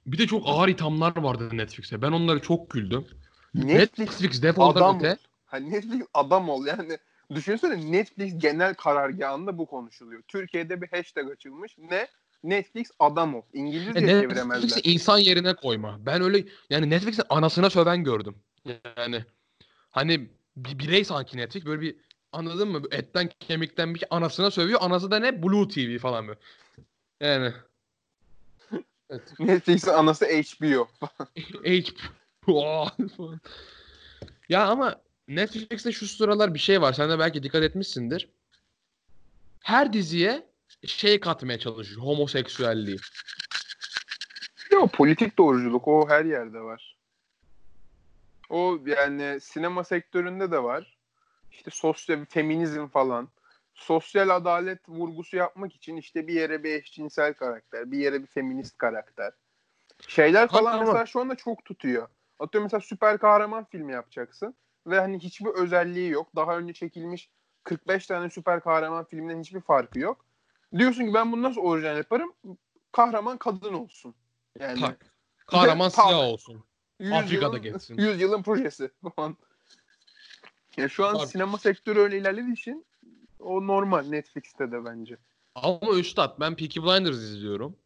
[0.06, 2.02] Bir de çok ağır ithamlar vardı Netflix'e.
[2.02, 3.06] Ben onları çok güldüm.
[3.54, 5.16] Netflix Netflix defoldan adam öte.
[5.46, 6.98] Hani Netflix adam ol yani.
[7.34, 10.22] Düşünsene Netflix genel karargahında bu konuşuluyor.
[10.28, 11.76] Türkiye'de bir hashtag açılmış.
[11.78, 12.08] Ne?
[12.44, 13.42] Netflix adam ol.
[13.52, 14.54] İngilizce E, çeviremezler.
[14.54, 16.06] Netflix'i insan yerine koyma.
[16.06, 18.36] Ben öyle yani Netflix'in anasına söven gördüm.
[18.96, 19.24] Yani
[19.90, 21.96] hani bir birey sanki Netflix böyle bir
[22.32, 22.82] anladın mı?
[22.90, 24.80] Etten kemikten bir anasına sövüyor.
[24.82, 25.42] Anası da ne?
[25.42, 26.38] Blue TV falan böyle.
[27.20, 27.52] Yani.
[29.10, 29.22] Evet.
[29.38, 30.88] Netflix'in anası HBO.
[31.64, 31.84] H
[32.46, 33.40] falan.
[34.48, 36.92] ya ama Netflix'te şu sıralar bir şey var.
[36.92, 38.28] Sen de belki dikkat etmişsindir.
[39.62, 40.46] Her diziye
[40.86, 42.02] şey katmaya çalışıyor.
[42.02, 42.98] Homoseksüelliği.
[44.72, 46.96] Ya politik doğruculuk o her yerde var.
[48.50, 50.96] O yani sinema sektöründe de var.
[51.52, 53.28] İşte sosyal feminizm falan.
[53.74, 58.78] Sosyal adalet vurgusu yapmak için işte bir yere bir eşcinsel karakter, bir yere bir feminist
[58.78, 59.32] karakter.
[60.08, 62.08] Şeyler falan ama- mesela şu anda çok tutuyor.
[62.38, 64.54] Atıyorum mesela süper kahraman filmi yapacaksın
[64.86, 66.28] ve hani hiçbir özelliği yok.
[66.36, 67.30] Daha önce çekilmiş
[67.64, 70.24] 45 tane süper kahraman filminden hiçbir farkı yok.
[70.78, 72.32] Diyorsun ki ben bunu nasıl orijinal yaparım?
[72.92, 74.14] Kahraman kadın olsun.
[74.58, 74.96] Yani Tak.
[75.46, 76.10] Kahraman Tamam.
[76.10, 76.64] siyah olsun.
[77.00, 77.94] 100 Afrika'da geçsin.
[77.98, 79.36] 100 yılın projesi falan.
[80.88, 81.26] Şu an Var.
[81.26, 82.86] sinema sektörü öyle ilerlediği için
[83.44, 85.16] o normal Netflix'te de bence.
[85.54, 87.76] Ama üstad ben Peaky Blinders izliyorum.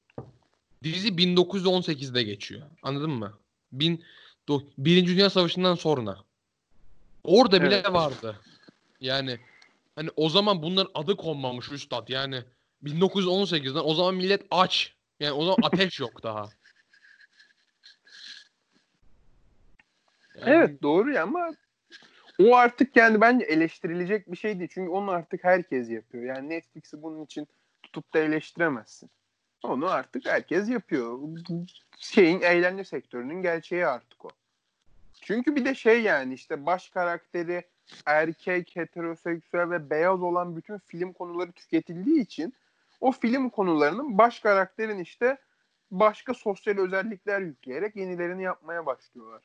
[0.83, 2.63] Dizi 1918'de geçiyor.
[2.83, 3.39] Anladın mı?
[3.73, 4.05] Bin,
[4.49, 6.17] do, Birinci Dünya Savaşı'ndan sonra.
[7.25, 7.93] Orada bile Evet.
[7.93, 8.41] vardı.
[9.01, 9.39] Yani
[9.97, 12.09] hani o zaman bunların adı konmamış üstad.
[12.09, 12.43] Yani
[12.85, 14.95] 1918'den o zaman millet aç.
[15.21, 16.49] Yani o zaman ateş yok daha.
[20.35, 21.51] Yani Evet doğru ya ama
[22.43, 24.71] o artık yani bence eleştirilecek bir şey değil.
[24.73, 26.25] Çünkü onu artık herkes yapıyor.
[26.25, 27.49] Yani Netflix'i bunun için
[27.83, 29.11] tutup da eleştiremezsin.
[29.63, 31.19] Onu artık herkes yapıyor.
[31.99, 34.31] Şeyin eğlence sektörünün gerçeği artık o.
[35.21, 37.63] Çünkü bir de şey yani işte baş karakteri
[38.07, 42.55] erkek, heteroseksüel ve beyaz olan bütün film konuları tüketildiği için
[43.01, 45.39] o film konularının baş karakterin işte
[45.91, 49.43] başka sosyal özellikler yükleyerek yenilerini yapmaya başlıyorlar.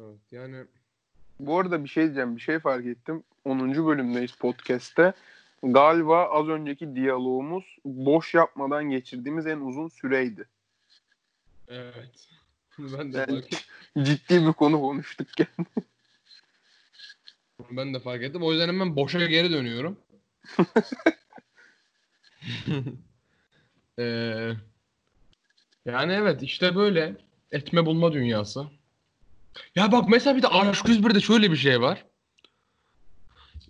[0.00, 0.64] Evet, yani
[1.40, 2.36] Bu arada bir şey diyeceğim.
[2.36, 3.22] Bir şey fark ettim.
[3.44, 3.86] 10.
[3.86, 5.12] bölümdeyiz podcast'te.
[5.62, 10.48] Galiba az önceki diyalogumuz boş yapmadan geçirdiğimiz en uzun süreydi.
[11.68, 12.28] evet.
[12.78, 13.42] ben de Yani
[14.06, 15.66] ciddi bir konu konuştuk yani.
[17.70, 18.42] Ben de fark ettim.
[18.42, 19.98] O yüzden hemen boşa geri dönüyorum.
[23.98, 24.52] Ee,
[25.84, 27.16] yani evet işte böyle
[27.50, 28.66] etme bulma dünyası.
[29.74, 32.04] Ya bak mesela bir de Aşk 101'de şöyle bir şey var.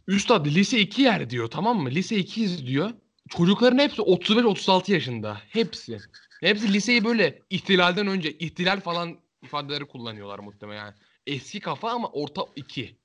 [0.08, 1.90] Üstad lise 2 yer diyor tamam mı?
[1.90, 2.90] Lise 2 diyor.
[3.28, 5.38] Çocukların hepsi 35-36 yaşında.
[5.48, 5.98] Hepsi.
[6.40, 10.78] Hepsi liseyi böyle ihtilalden önce ihtilal falan ifadeleri kullanıyorlar muhtemelen.
[10.78, 10.94] Yani
[11.26, 12.96] eski kafa ama orta 2.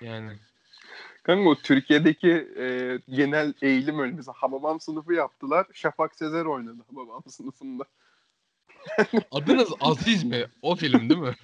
[0.00, 0.32] Yani.
[1.22, 4.12] Kanka o Türkiye'deki e, genel eğilim öyle.
[4.12, 5.66] Mesela Hababam sınıfı yaptılar.
[5.72, 7.84] Şafak Sezer oynadı Hababam sınıfında.
[9.30, 10.46] Adınız Aziz mi?
[10.62, 11.34] O film değil mi?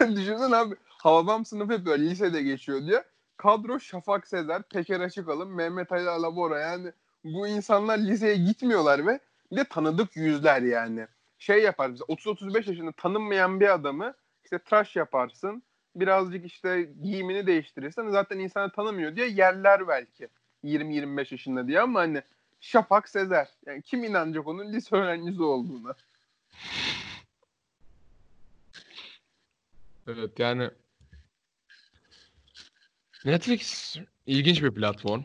[0.16, 0.74] Düşünsene abi.
[0.88, 3.04] Hababam sınıfı hep böyle lisede geçiyor diye.
[3.36, 6.60] Kadro Şafak Sezer, Peker Açıkalın, Mehmet Ali Alabora.
[6.60, 6.92] Yani
[7.24, 9.20] bu insanlar liseye gitmiyorlar ve
[9.52, 11.06] bir de tanıdık yüzler yani.
[11.38, 15.62] Şey yapar bize 30-35 yaşında tanınmayan bir adamı işte tıraş yaparsın.
[15.96, 20.28] Birazcık işte giyimini değiştirirsen zaten insanı tanımıyor diye yerler belki.
[20.64, 22.22] 20-25 yaşında diye ama hani
[22.64, 23.48] Şafak Sezer.
[23.66, 25.94] Yani kim inanacak onun lise öğrencisi olduğuna?
[30.08, 30.70] Evet yani
[33.24, 33.96] Netflix
[34.26, 35.22] ilginç bir platform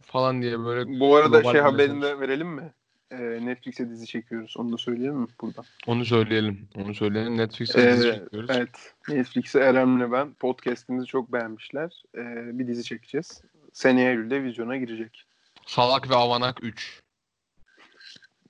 [0.00, 2.72] falan diye böyle Bu arada şey haberini de verelim mi?
[3.10, 3.16] Ee,
[3.46, 4.54] Netflix'e dizi çekiyoruz.
[4.56, 5.64] Onu da söyleyelim mi buradan?
[5.86, 6.68] onu söyleyelim.
[6.76, 7.36] Onu söyleyelim.
[7.36, 8.50] Netflix'e dizi Ee, çekiyoruz.
[8.50, 8.94] evet.
[9.08, 12.02] Netflix'e Erem'le ben podcast'imizi çok beğenmişler.
[12.16, 13.42] Ee, bir dizi çekeceğiz.
[13.72, 15.26] Seneye Eylül'de vizyona girecek.
[15.66, 17.02] Salak ve Avanak 3.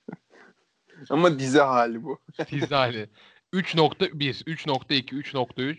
[1.09, 2.19] Ama dizi hali bu.
[2.51, 3.09] Dizi hali.
[3.53, 5.77] 3.1, 3.2, 3.3.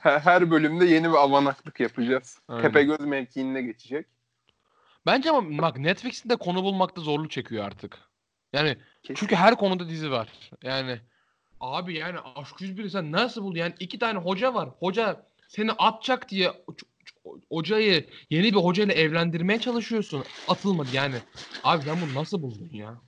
[0.00, 2.38] Her, her bölümde yeni bir avanaklık yapacağız.
[2.48, 2.62] Aynen.
[2.62, 4.06] Tepegöz mevkiinde geçecek.
[5.06, 7.98] Bence ama bak Netflix'in de konu bulmakta zorluk çekiyor artık.
[8.52, 9.14] Yani Kesin.
[9.14, 10.28] çünkü her konuda dizi var.
[10.62, 11.00] Yani
[11.60, 13.58] abi yani Aşk 101'i sen nasıl buldun?
[13.58, 14.68] Yani iki tane hoca var.
[14.68, 16.52] Hoca seni atacak diye
[17.48, 20.24] hocayı yeni bir hocayla evlendirmeye çalışıyorsun.
[20.48, 21.14] Atılmadı yani.
[21.64, 23.00] Abi sen bunu nasıl buldun ya?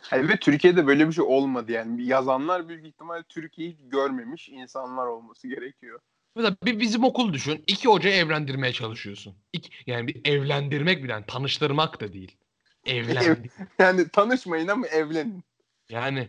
[0.00, 2.06] Hayır, ve Türkiye'de böyle bir şey olmadı yani.
[2.06, 6.00] Yazanlar büyük ihtimal Türkiye'yi görmemiş insanlar olması gerekiyor.
[6.36, 7.64] Mesela bir bizim okul düşün.
[7.66, 9.34] İki hocayı evlendirmeye çalışıyorsun.
[9.52, 12.36] İki, yani bir evlendirmek bile yani tanıştırmak da değil.
[12.86, 13.50] Evlendir.
[13.78, 15.44] Yani tanışmayın ama evlenin.
[15.88, 16.28] Yani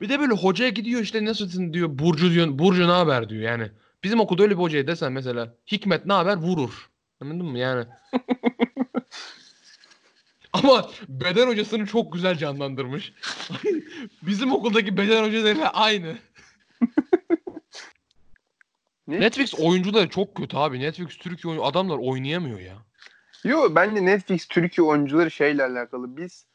[0.00, 1.98] bir de böyle hocaya gidiyor işte nasılsın diyor.
[1.98, 2.58] Burcu diyor.
[2.58, 3.70] Burcu ne haber diyor yani.
[4.04, 6.90] Bizim okulda öyle bir hocaya desen mesela Hikmet ne haber vurur.
[7.20, 7.84] Anladın mı yani?
[10.52, 13.12] Ama beden hocasını çok güzel canlandırmış.
[14.22, 16.18] Bizim okuldaki beden hocalarıyla aynı.
[19.06, 19.20] Ne?
[19.20, 20.80] Netflix oyuncuları çok kötü abi.
[20.80, 22.74] Netflix Türkiye oyun adamlar oynayamıyor ya.
[23.44, 26.16] Yo bence Netflix Türkiye oyuncuları şeyle alakalı.
[26.16, 26.46] Biz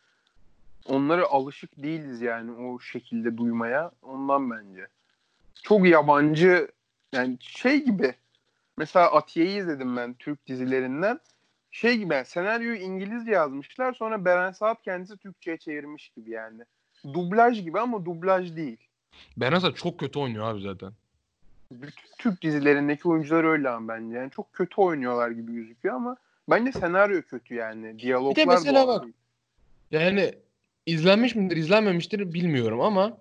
[0.86, 3.92] onlara alışık değiliz yani o şekilde duymaya.
[4.02, 4.88] Ondan bence.
[5.64, 6.68] Çok yabancı
[7.14, 8.14] yani şey gibi.
[8.78, 11.20] Mesela Atiye'yi izledim ben Türk dizilerinden.
[11.72, 16.62] Şey gibi yani senaryoyu İngilizce yazmışlar sonra Beren Saat kendisi Türkçe'ye çevirmiş gibi yani.
[17.14, 18.78] Dublaj gibi ama dublaj değil.
[19.38, 20.92] Benazar çok kötü oynuyor abi zaten.
[21.72, 24.18] Bütün Türk dizilerindeki oyuncular öyle ama bence.
[24.18, 26.18] Yani çok kötü oynuyorlar gibi gözüküyor ama
[26.50, 28.00] bence senaryo kötü yani.
[28.00, 29.14] Diyaloglar mesela doğal bak, değil.
[29.92, 30.34] Yani
[30.86, 33.18] izlenmiş midir izlenmemiştir bilmiyorum ama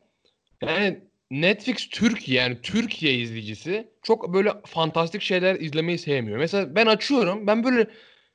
[0.62, 1.00] yani
[1.30, 6.38] Netflix Türkiye yani Türkiye izleyicisi çok böyle fantastik şeyler izlemeyi sevmiyor.
[6.38, 7.90] Mesela ben açıyorum ben böyle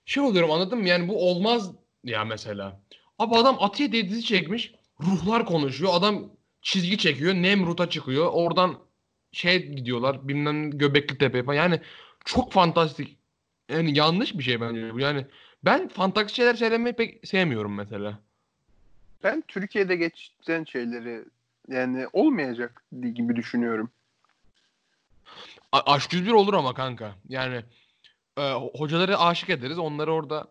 [0.06, 0.88] şey oluyorum anladın mı?
[0.88, 1.72] Yani bu olmaz
[2.04, 2.82] ya mesela.
[3.20, 4.74] Abi adam Atiye diye dizi çekmiş.
[5.02, 5.92] Ruhlar konuşuyor.
[5.94, 6.32] Adam
[6.62, 7.34] çizgi çekiyor.
[7.34, 8.30] Nemrut'a çıkıyor.
[8.34, 8.80] Oradan
[9.32, 10.28] şey gidiyorlar.
[10.28, 11.56] Bilmem Göbekli Tepe falan.
[11.56, 11.82] Yani
[12.26, 13.18] çok fantastik.
[13.70, 15.00] Yani yanlış bir şey bence bu.
[15.00, 15.26] Yani
[15.66, 18.20] ben fantastik şeyler söylemeyi pek sevmiyorum mesela.
[19.24, 21.24] Ben Türkiye'de geçen şeyleri
[21.68, 22.84] yani olmayacak
[23.14, 23.92] gibi düşünüyorum.
[25.72, 27.16] A- Aşk 101 olur ama kanka.
[27.30, 27.64] Yani
[28.38, 29.78] e, hocaları aşık ederiz.
[29.80, 30.48] Onları orada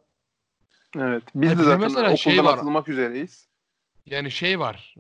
[0.97, 1.23] Evet.
[1.35, 2.59] Biz Ay, de zaten mesela okuldan şey var.
[2.59, 3.49] atılmak üzereyiz.
[4.07, 4.95] yani şey var.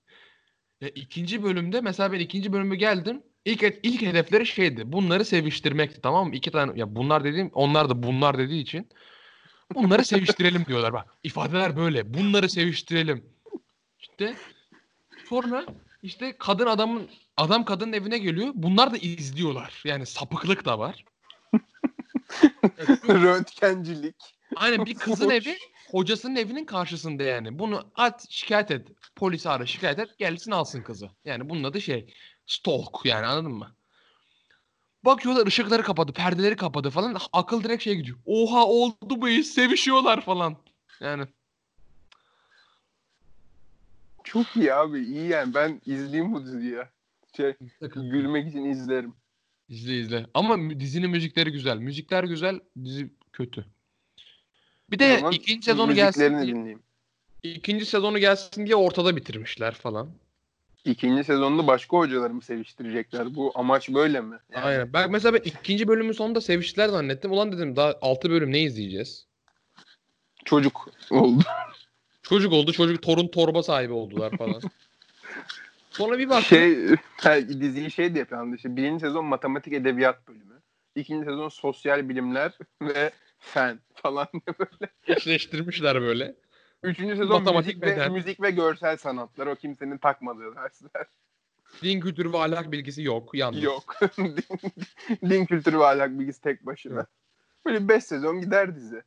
[0.80, 3.22] ya ikinci bölümde mesela ben ikinci bölümü geldim.
[3.44, 4.92] İlk ilk hedefleri şeydi.
[4.92, 6.34] Bunları seviştirmekti tamam mı?
[6.34, 8.88] İki tane ya bunlar dediğim onlar da bunlar dediği için
[9.74, 10.92] bunları seviştirelim diyorlar.
[10.92, 12.14] Bak ifadeler böyle.
[12.14, 13.24] Bunları seviştirelim.
[13.98, 14.34] İşte
[15.28, 15.66] sonra
[16.02, 18.52] işte kadın adamın adam kadının evine geliyor.
[18.54, 19.82] Bunlar da izliyorlar.
[19.84, 21.04] Yani sapıklık da var.
[22.86, 24.16] Şu- Röntgencilik.
[24.56, 25.56] Aynen bir kızın evi
[25.90, 27.58] hocasının evinin karşısında yani.
[27.58, 28.88] Bunu at şikayet et.
[29.16, 30.18] Polisi ara şikayet et.
[30.18, 31.10] Gelsin alsın kızı.
[31.24, 32.14] Yani bunun adı şey
[32.46, 33.74] stalk yani anladın mı?
[35.04, 37.16] Bakıyorlar ışıkları kapadı, perdeleri kapadı falan.
[37.32, 38.18] Akıl direkt şeye gidiyor.
[38.26, 40.56] Oha oldu bu iş sevişiyorlar falan.
[41.00, 41.24] Yani
[44.24, 45.00] Çok iyi abi.
[45.00, 45.54] iyi yani.
[45.54, 46.90] Ben izleyeyim bu diziyi ya.
[47.36, 47.54] Şey,
[47.94, 49.14] gülmek için izlerim.
[49.68, 50.26] izle izle.
[50.34, 51.76] Ama dizinin müzikleri güzel.
[51.78, 53.64] Müzikler güzel, dizi kötü.
[54.90, 56.82] Bir de zaman ikinci sezonu gelsin diye, dinleyeyim.
[57.42, 60.10] ikinci sezonu gelsin diye ortada bitirmişler falan.
[60.84, 63.34] İkinci sezonda başka hocaları mı seviştirecekler?
[63.34, 64.36] Bu amaç böyle mi?
[64.52, 64.92] Yani Aynen.
[64.92, 67.32] Ben mesela ben ikinci bölümün sonunda seviştiler zannettim.
[67.32, 69.26] Ulan dedim daha 6 bölüm ne izleyeceğiz?
[70.44, 71.42] Çocuk oldu.
[72.24, 72.72] Çocuk oldu.
[72.72, 74.60] Çocuk torun torba sahibi oldular falan.
[75.90, 76.58] Sonra bir baktım.
[76.58, 76.78] şey
[77.60, 78.56] diziyi şey diye planladı.
[78.56, 80.60] İşte birinci sezon matematik edebiyat bölümü.
[80.96, 84.92] İkinci sezon sosyal bilimler ve fen falan diye böyle.
[85.18, 86.34] eşleştirmişler böyle.
[86.82, 88.12] Üçüncü sezon Matematik, müzik ve, beden.
[88.12, 89.46] müzik ve görsel sanatlar.
[89.46, 91.06] O kimsenin takmadığı dersler.
[91.82, 93.34] Din kültürü ve ahlak bilgisi yok.
[93.34, 93.62] Yalnız.
[93.62, 93.96] Yok.
[94.18, 94.44] din,
[95.30, 96.94] din kültürü ve ahlak bilgisi tek başına.
[96.94, 97.06] Evet.
[97.66, 99.02] Böyle 5 sezon gider dizi.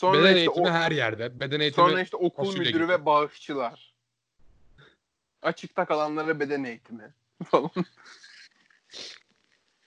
[0.00, 1.40] Sonra Beden işte, eğitimi o, her yerde.
[1.40, 2.88] Beden eğitimi sonra işte okul müdürü gibi.
[2.88, 3.94] ve bağışçılar.
[5.42, 7.70] Açıkta kalanlara beden eğitimi falan.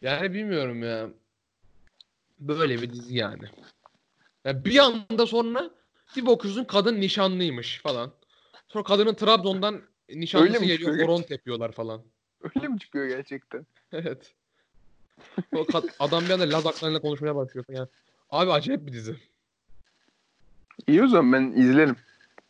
[0.01, 1.09] yani bilmiyorum ya.
[2.39, 3.45] Böyle bir dizi yani.
[4.45, 5.69] Ya bir anda sonra
[6.15, 8.11] bir bakıyorsun kadın nişanlıymış falan.
[8.67, 12.03] Sonra kadının Trabzon'dan nişanlısı geliyor horon tepiyorlar falan.
[12.41, 13.65] Öyle mi çıkıyor gerçekten?
[13.91, 14.33] Evet.
[15.55, 15.65] O
[15.99, 17.65] adam bir anda Laz aksanıyla konuşmaya başlıyor.
[17.69, 17.87] Yani,
[18.29, 19.32] abi acayip bir dizi.
[20.87, 21.95] İyi o zaman ben izlerim.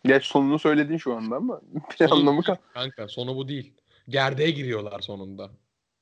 [0.05, 1.61] Geç sonunu söyledin şu anda ama
[1.99, 2.55] bir Sonu anlamı kal.
[2.73, 3.73] Kanka sonu bu değil.
[4.09, 5.49] Gerdeğe giriyorlar sonunda.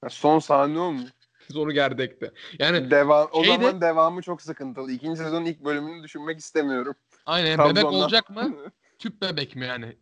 [0.04, 1.06] Ya Son sahne o mu?
[1.54, 2.32] Sonu gerdekte.
[2.60, 4.92] Yani Devam, o şeyde- zaman devamı çok sıkıntılı.
[4.92, 6.96] İkinci sezonun ilk bölümünü düşünmek istemiyorum.
[7.26, 7.94] aynen bebek Trabzon'dan.
[8.00, 8.56] olacak mı?
[9.00, 9.96] Tüp bebek mi yani?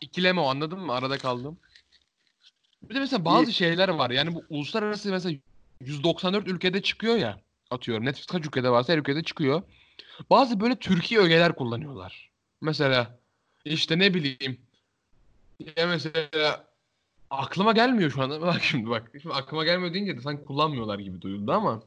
[0.00, 0.92] İkileme o anladın mı?
[0.92, 1.58] Arada kaldım.
[2.82, 3.54] Bir de mesela bazı İyi.
[3.54, 4.10] şeyler var.
[4.10, 5.36] Yani bu uluslararası mesela
[5.80, 7.40] 194 ülkede çıkıyor ya.
[7.70, 9.62] Atıyorum Netflix kaç ülkede varsa her ülkede çıkıyor.
[10.30, 12.30] Bazı böyle Türkiye ögeler kullanıyorlar.
[12.60, 13.18] Mesela
[13.64, 14.60] işte ne bileyim
[15.76, 16.64] ya mesela
[17.30, 18.40] aklıma gelmiyor şu anda.
[18.46, 19.10] Bak şimdi bak.
[19.22, 21.82] Şimdi aklıma gelmiyor deyince de sanki kullanmıyorlar gibi duyuldu ama.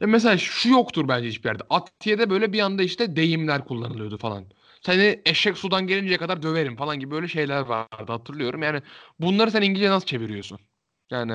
[0.00, 1.62] Ya mesela şu yoktur bence hiçbir yerde.
[1.70, 4.44] Atiye'de böyle bir anda işte deyimler kullanılıyordu falan.
[4.80, 8.62] Seni eşek sudan gelinceye kadar döverim falan gibi böyle şeyler vardı hatırlıyorum.
[8.62, 8.82] Yani
[9.20, 10.58] bunları sen İngilizce nasıl çeviriyorsun?
[11.10, 11.32] Yani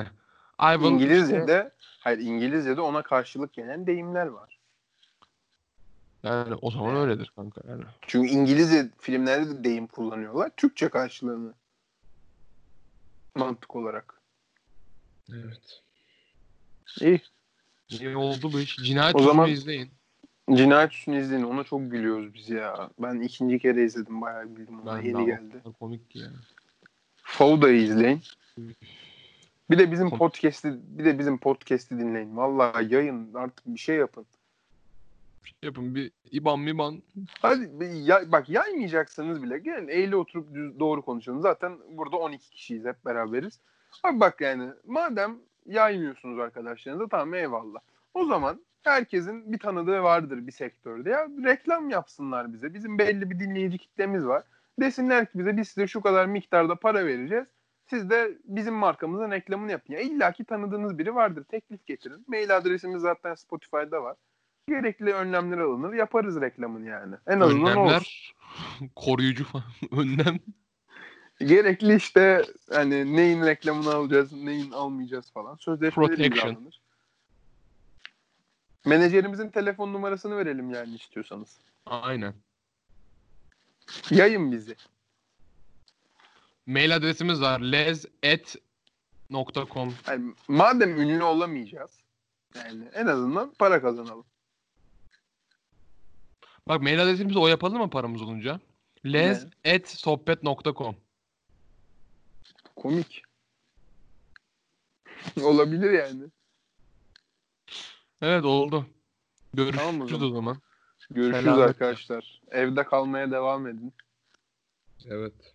[0.60, 4.57] I will İngilizce'de hayır İngilizce'de ona karşılık gelen deyimler var.
[6.22, 7.84] Yani o zaman öyledir kanka yani.
[8.06, 10.50] Çünkü İngilizce filmlerde de deyim kullanıyorlar.
[10.56, 11.54] Türkçe karşılığını.
[13.34, 14.20] Mantık olarak.
[15.32, 15.80] Evet.
[17.00, 17.20] İyi.
[17.88, 18.76] İyi oldu bu iş.
[18.76, 19.90] Cinayet O zaman- izleyin.
[20.54, 21.42] Cinayet Süsü'nü izleyin.
[21.44, 22.90] Ona çok gülüyoruz biz ya.
[22.98, 24.20] Ben ikinci kere izledim.
[24.20, 24.80] Bayağı güldüm.
[24.80, 25.62] Ona Ben yeni daha geldi.
[25.80, 26.28] komik ki ya.
[27.22, 28.22] Fauda'yı izleyin.
[29.70, 32.36] Bir de bizim Kom- podcast'i bir de bizim podcast'i dinleyin.
[32.36, 34.26] Vallahi yayın artık bir şey yapın.
[35.62, 37.02] Yapın bir iban miban.
[37.42, 41.40] Hadi ya, bak yaymayacaksanız bile gelin eğri oturup düz, doğru konuşalım.
[41.40, 43.60] Zaten burada 12 kişiyiz hep beraberiz.
[44.02, 47.80] Abi bak yani madem yaymıyorsunuz arkadaşlarınıza tamam eyvallah.
[48.14, 51.10] O zaman herkesin bir tanıdığı vardır bir sektörde.
[51.10, 52.74] Ya reklam yapsınlar bize.
[52.74, 54.42] Bizim belli bir dinleyici kitlemiz var.
[54.80, 57.46] Desinler ki bize biz size şu kadar miktarda para vereceğiz.
[57.86, 59.92] Siz de bizim markamızın reklamını yapın.
[59.92, 61.44] Ya illa ki tanıdığınız biri vardır.
[61.44, 62.24] Teklif getirin.
[62.26, 64.16] Mail adresimiz zaten Spotify'da var.
[64.68, 65.92] Gerekli önlemler alınır.
[65.92, 67.14] Yaparız reklamını yani.
[67.26, 67.72] En azından.
[67.72, 68.34] Önlemler
[68.96, 69.64] koruyucu falan.
[69.92, 70.38] Önlem.
[71.40, 75.56] Gerekli işte hani neyin reklamını alacağız, neyin almayacağız falan.
[75.56, 76.48] Sözleşmeler Protection.
[76.48, 76.80] imzalanır.
[78.86, 81.58] Menajerimizin telefon numarasını verelim yani istiyorsanız.
[81.86, 82.34] Aynen.
[84.10, 84.76] Yayın bizi.
[86.66, 87.60] Mail adresimiz var.
[87.60, 88.74] lez@.com.
[90.08, 91.90] Yani madem ünlü olamayacağız
[92.54, 94.24] yani en azından para kazanalım.
[96.68, 98.60] Bak mail adresimizi o yapalım mı paramız olunca?
[99.06, 100.96] lez@sohbet.com.
[102.76, 103.22] Komik.
[105.42, 106.24] Olabilir yani.
[108.22, 108.86] Evet oldu.
[109.54, 110.30] Görüşürüz Tamam o o zaman.
[110.32, 110.60] zaman.
[111.10, 111.64] Görüşürüz Selametle.
[111.64, 112.42] arkadaşlar.
[112.50, 113.92] Evde kalmaya devam edin.
[115.06, 115.54] Evet.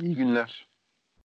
[0.00, 0.68] İyi günler.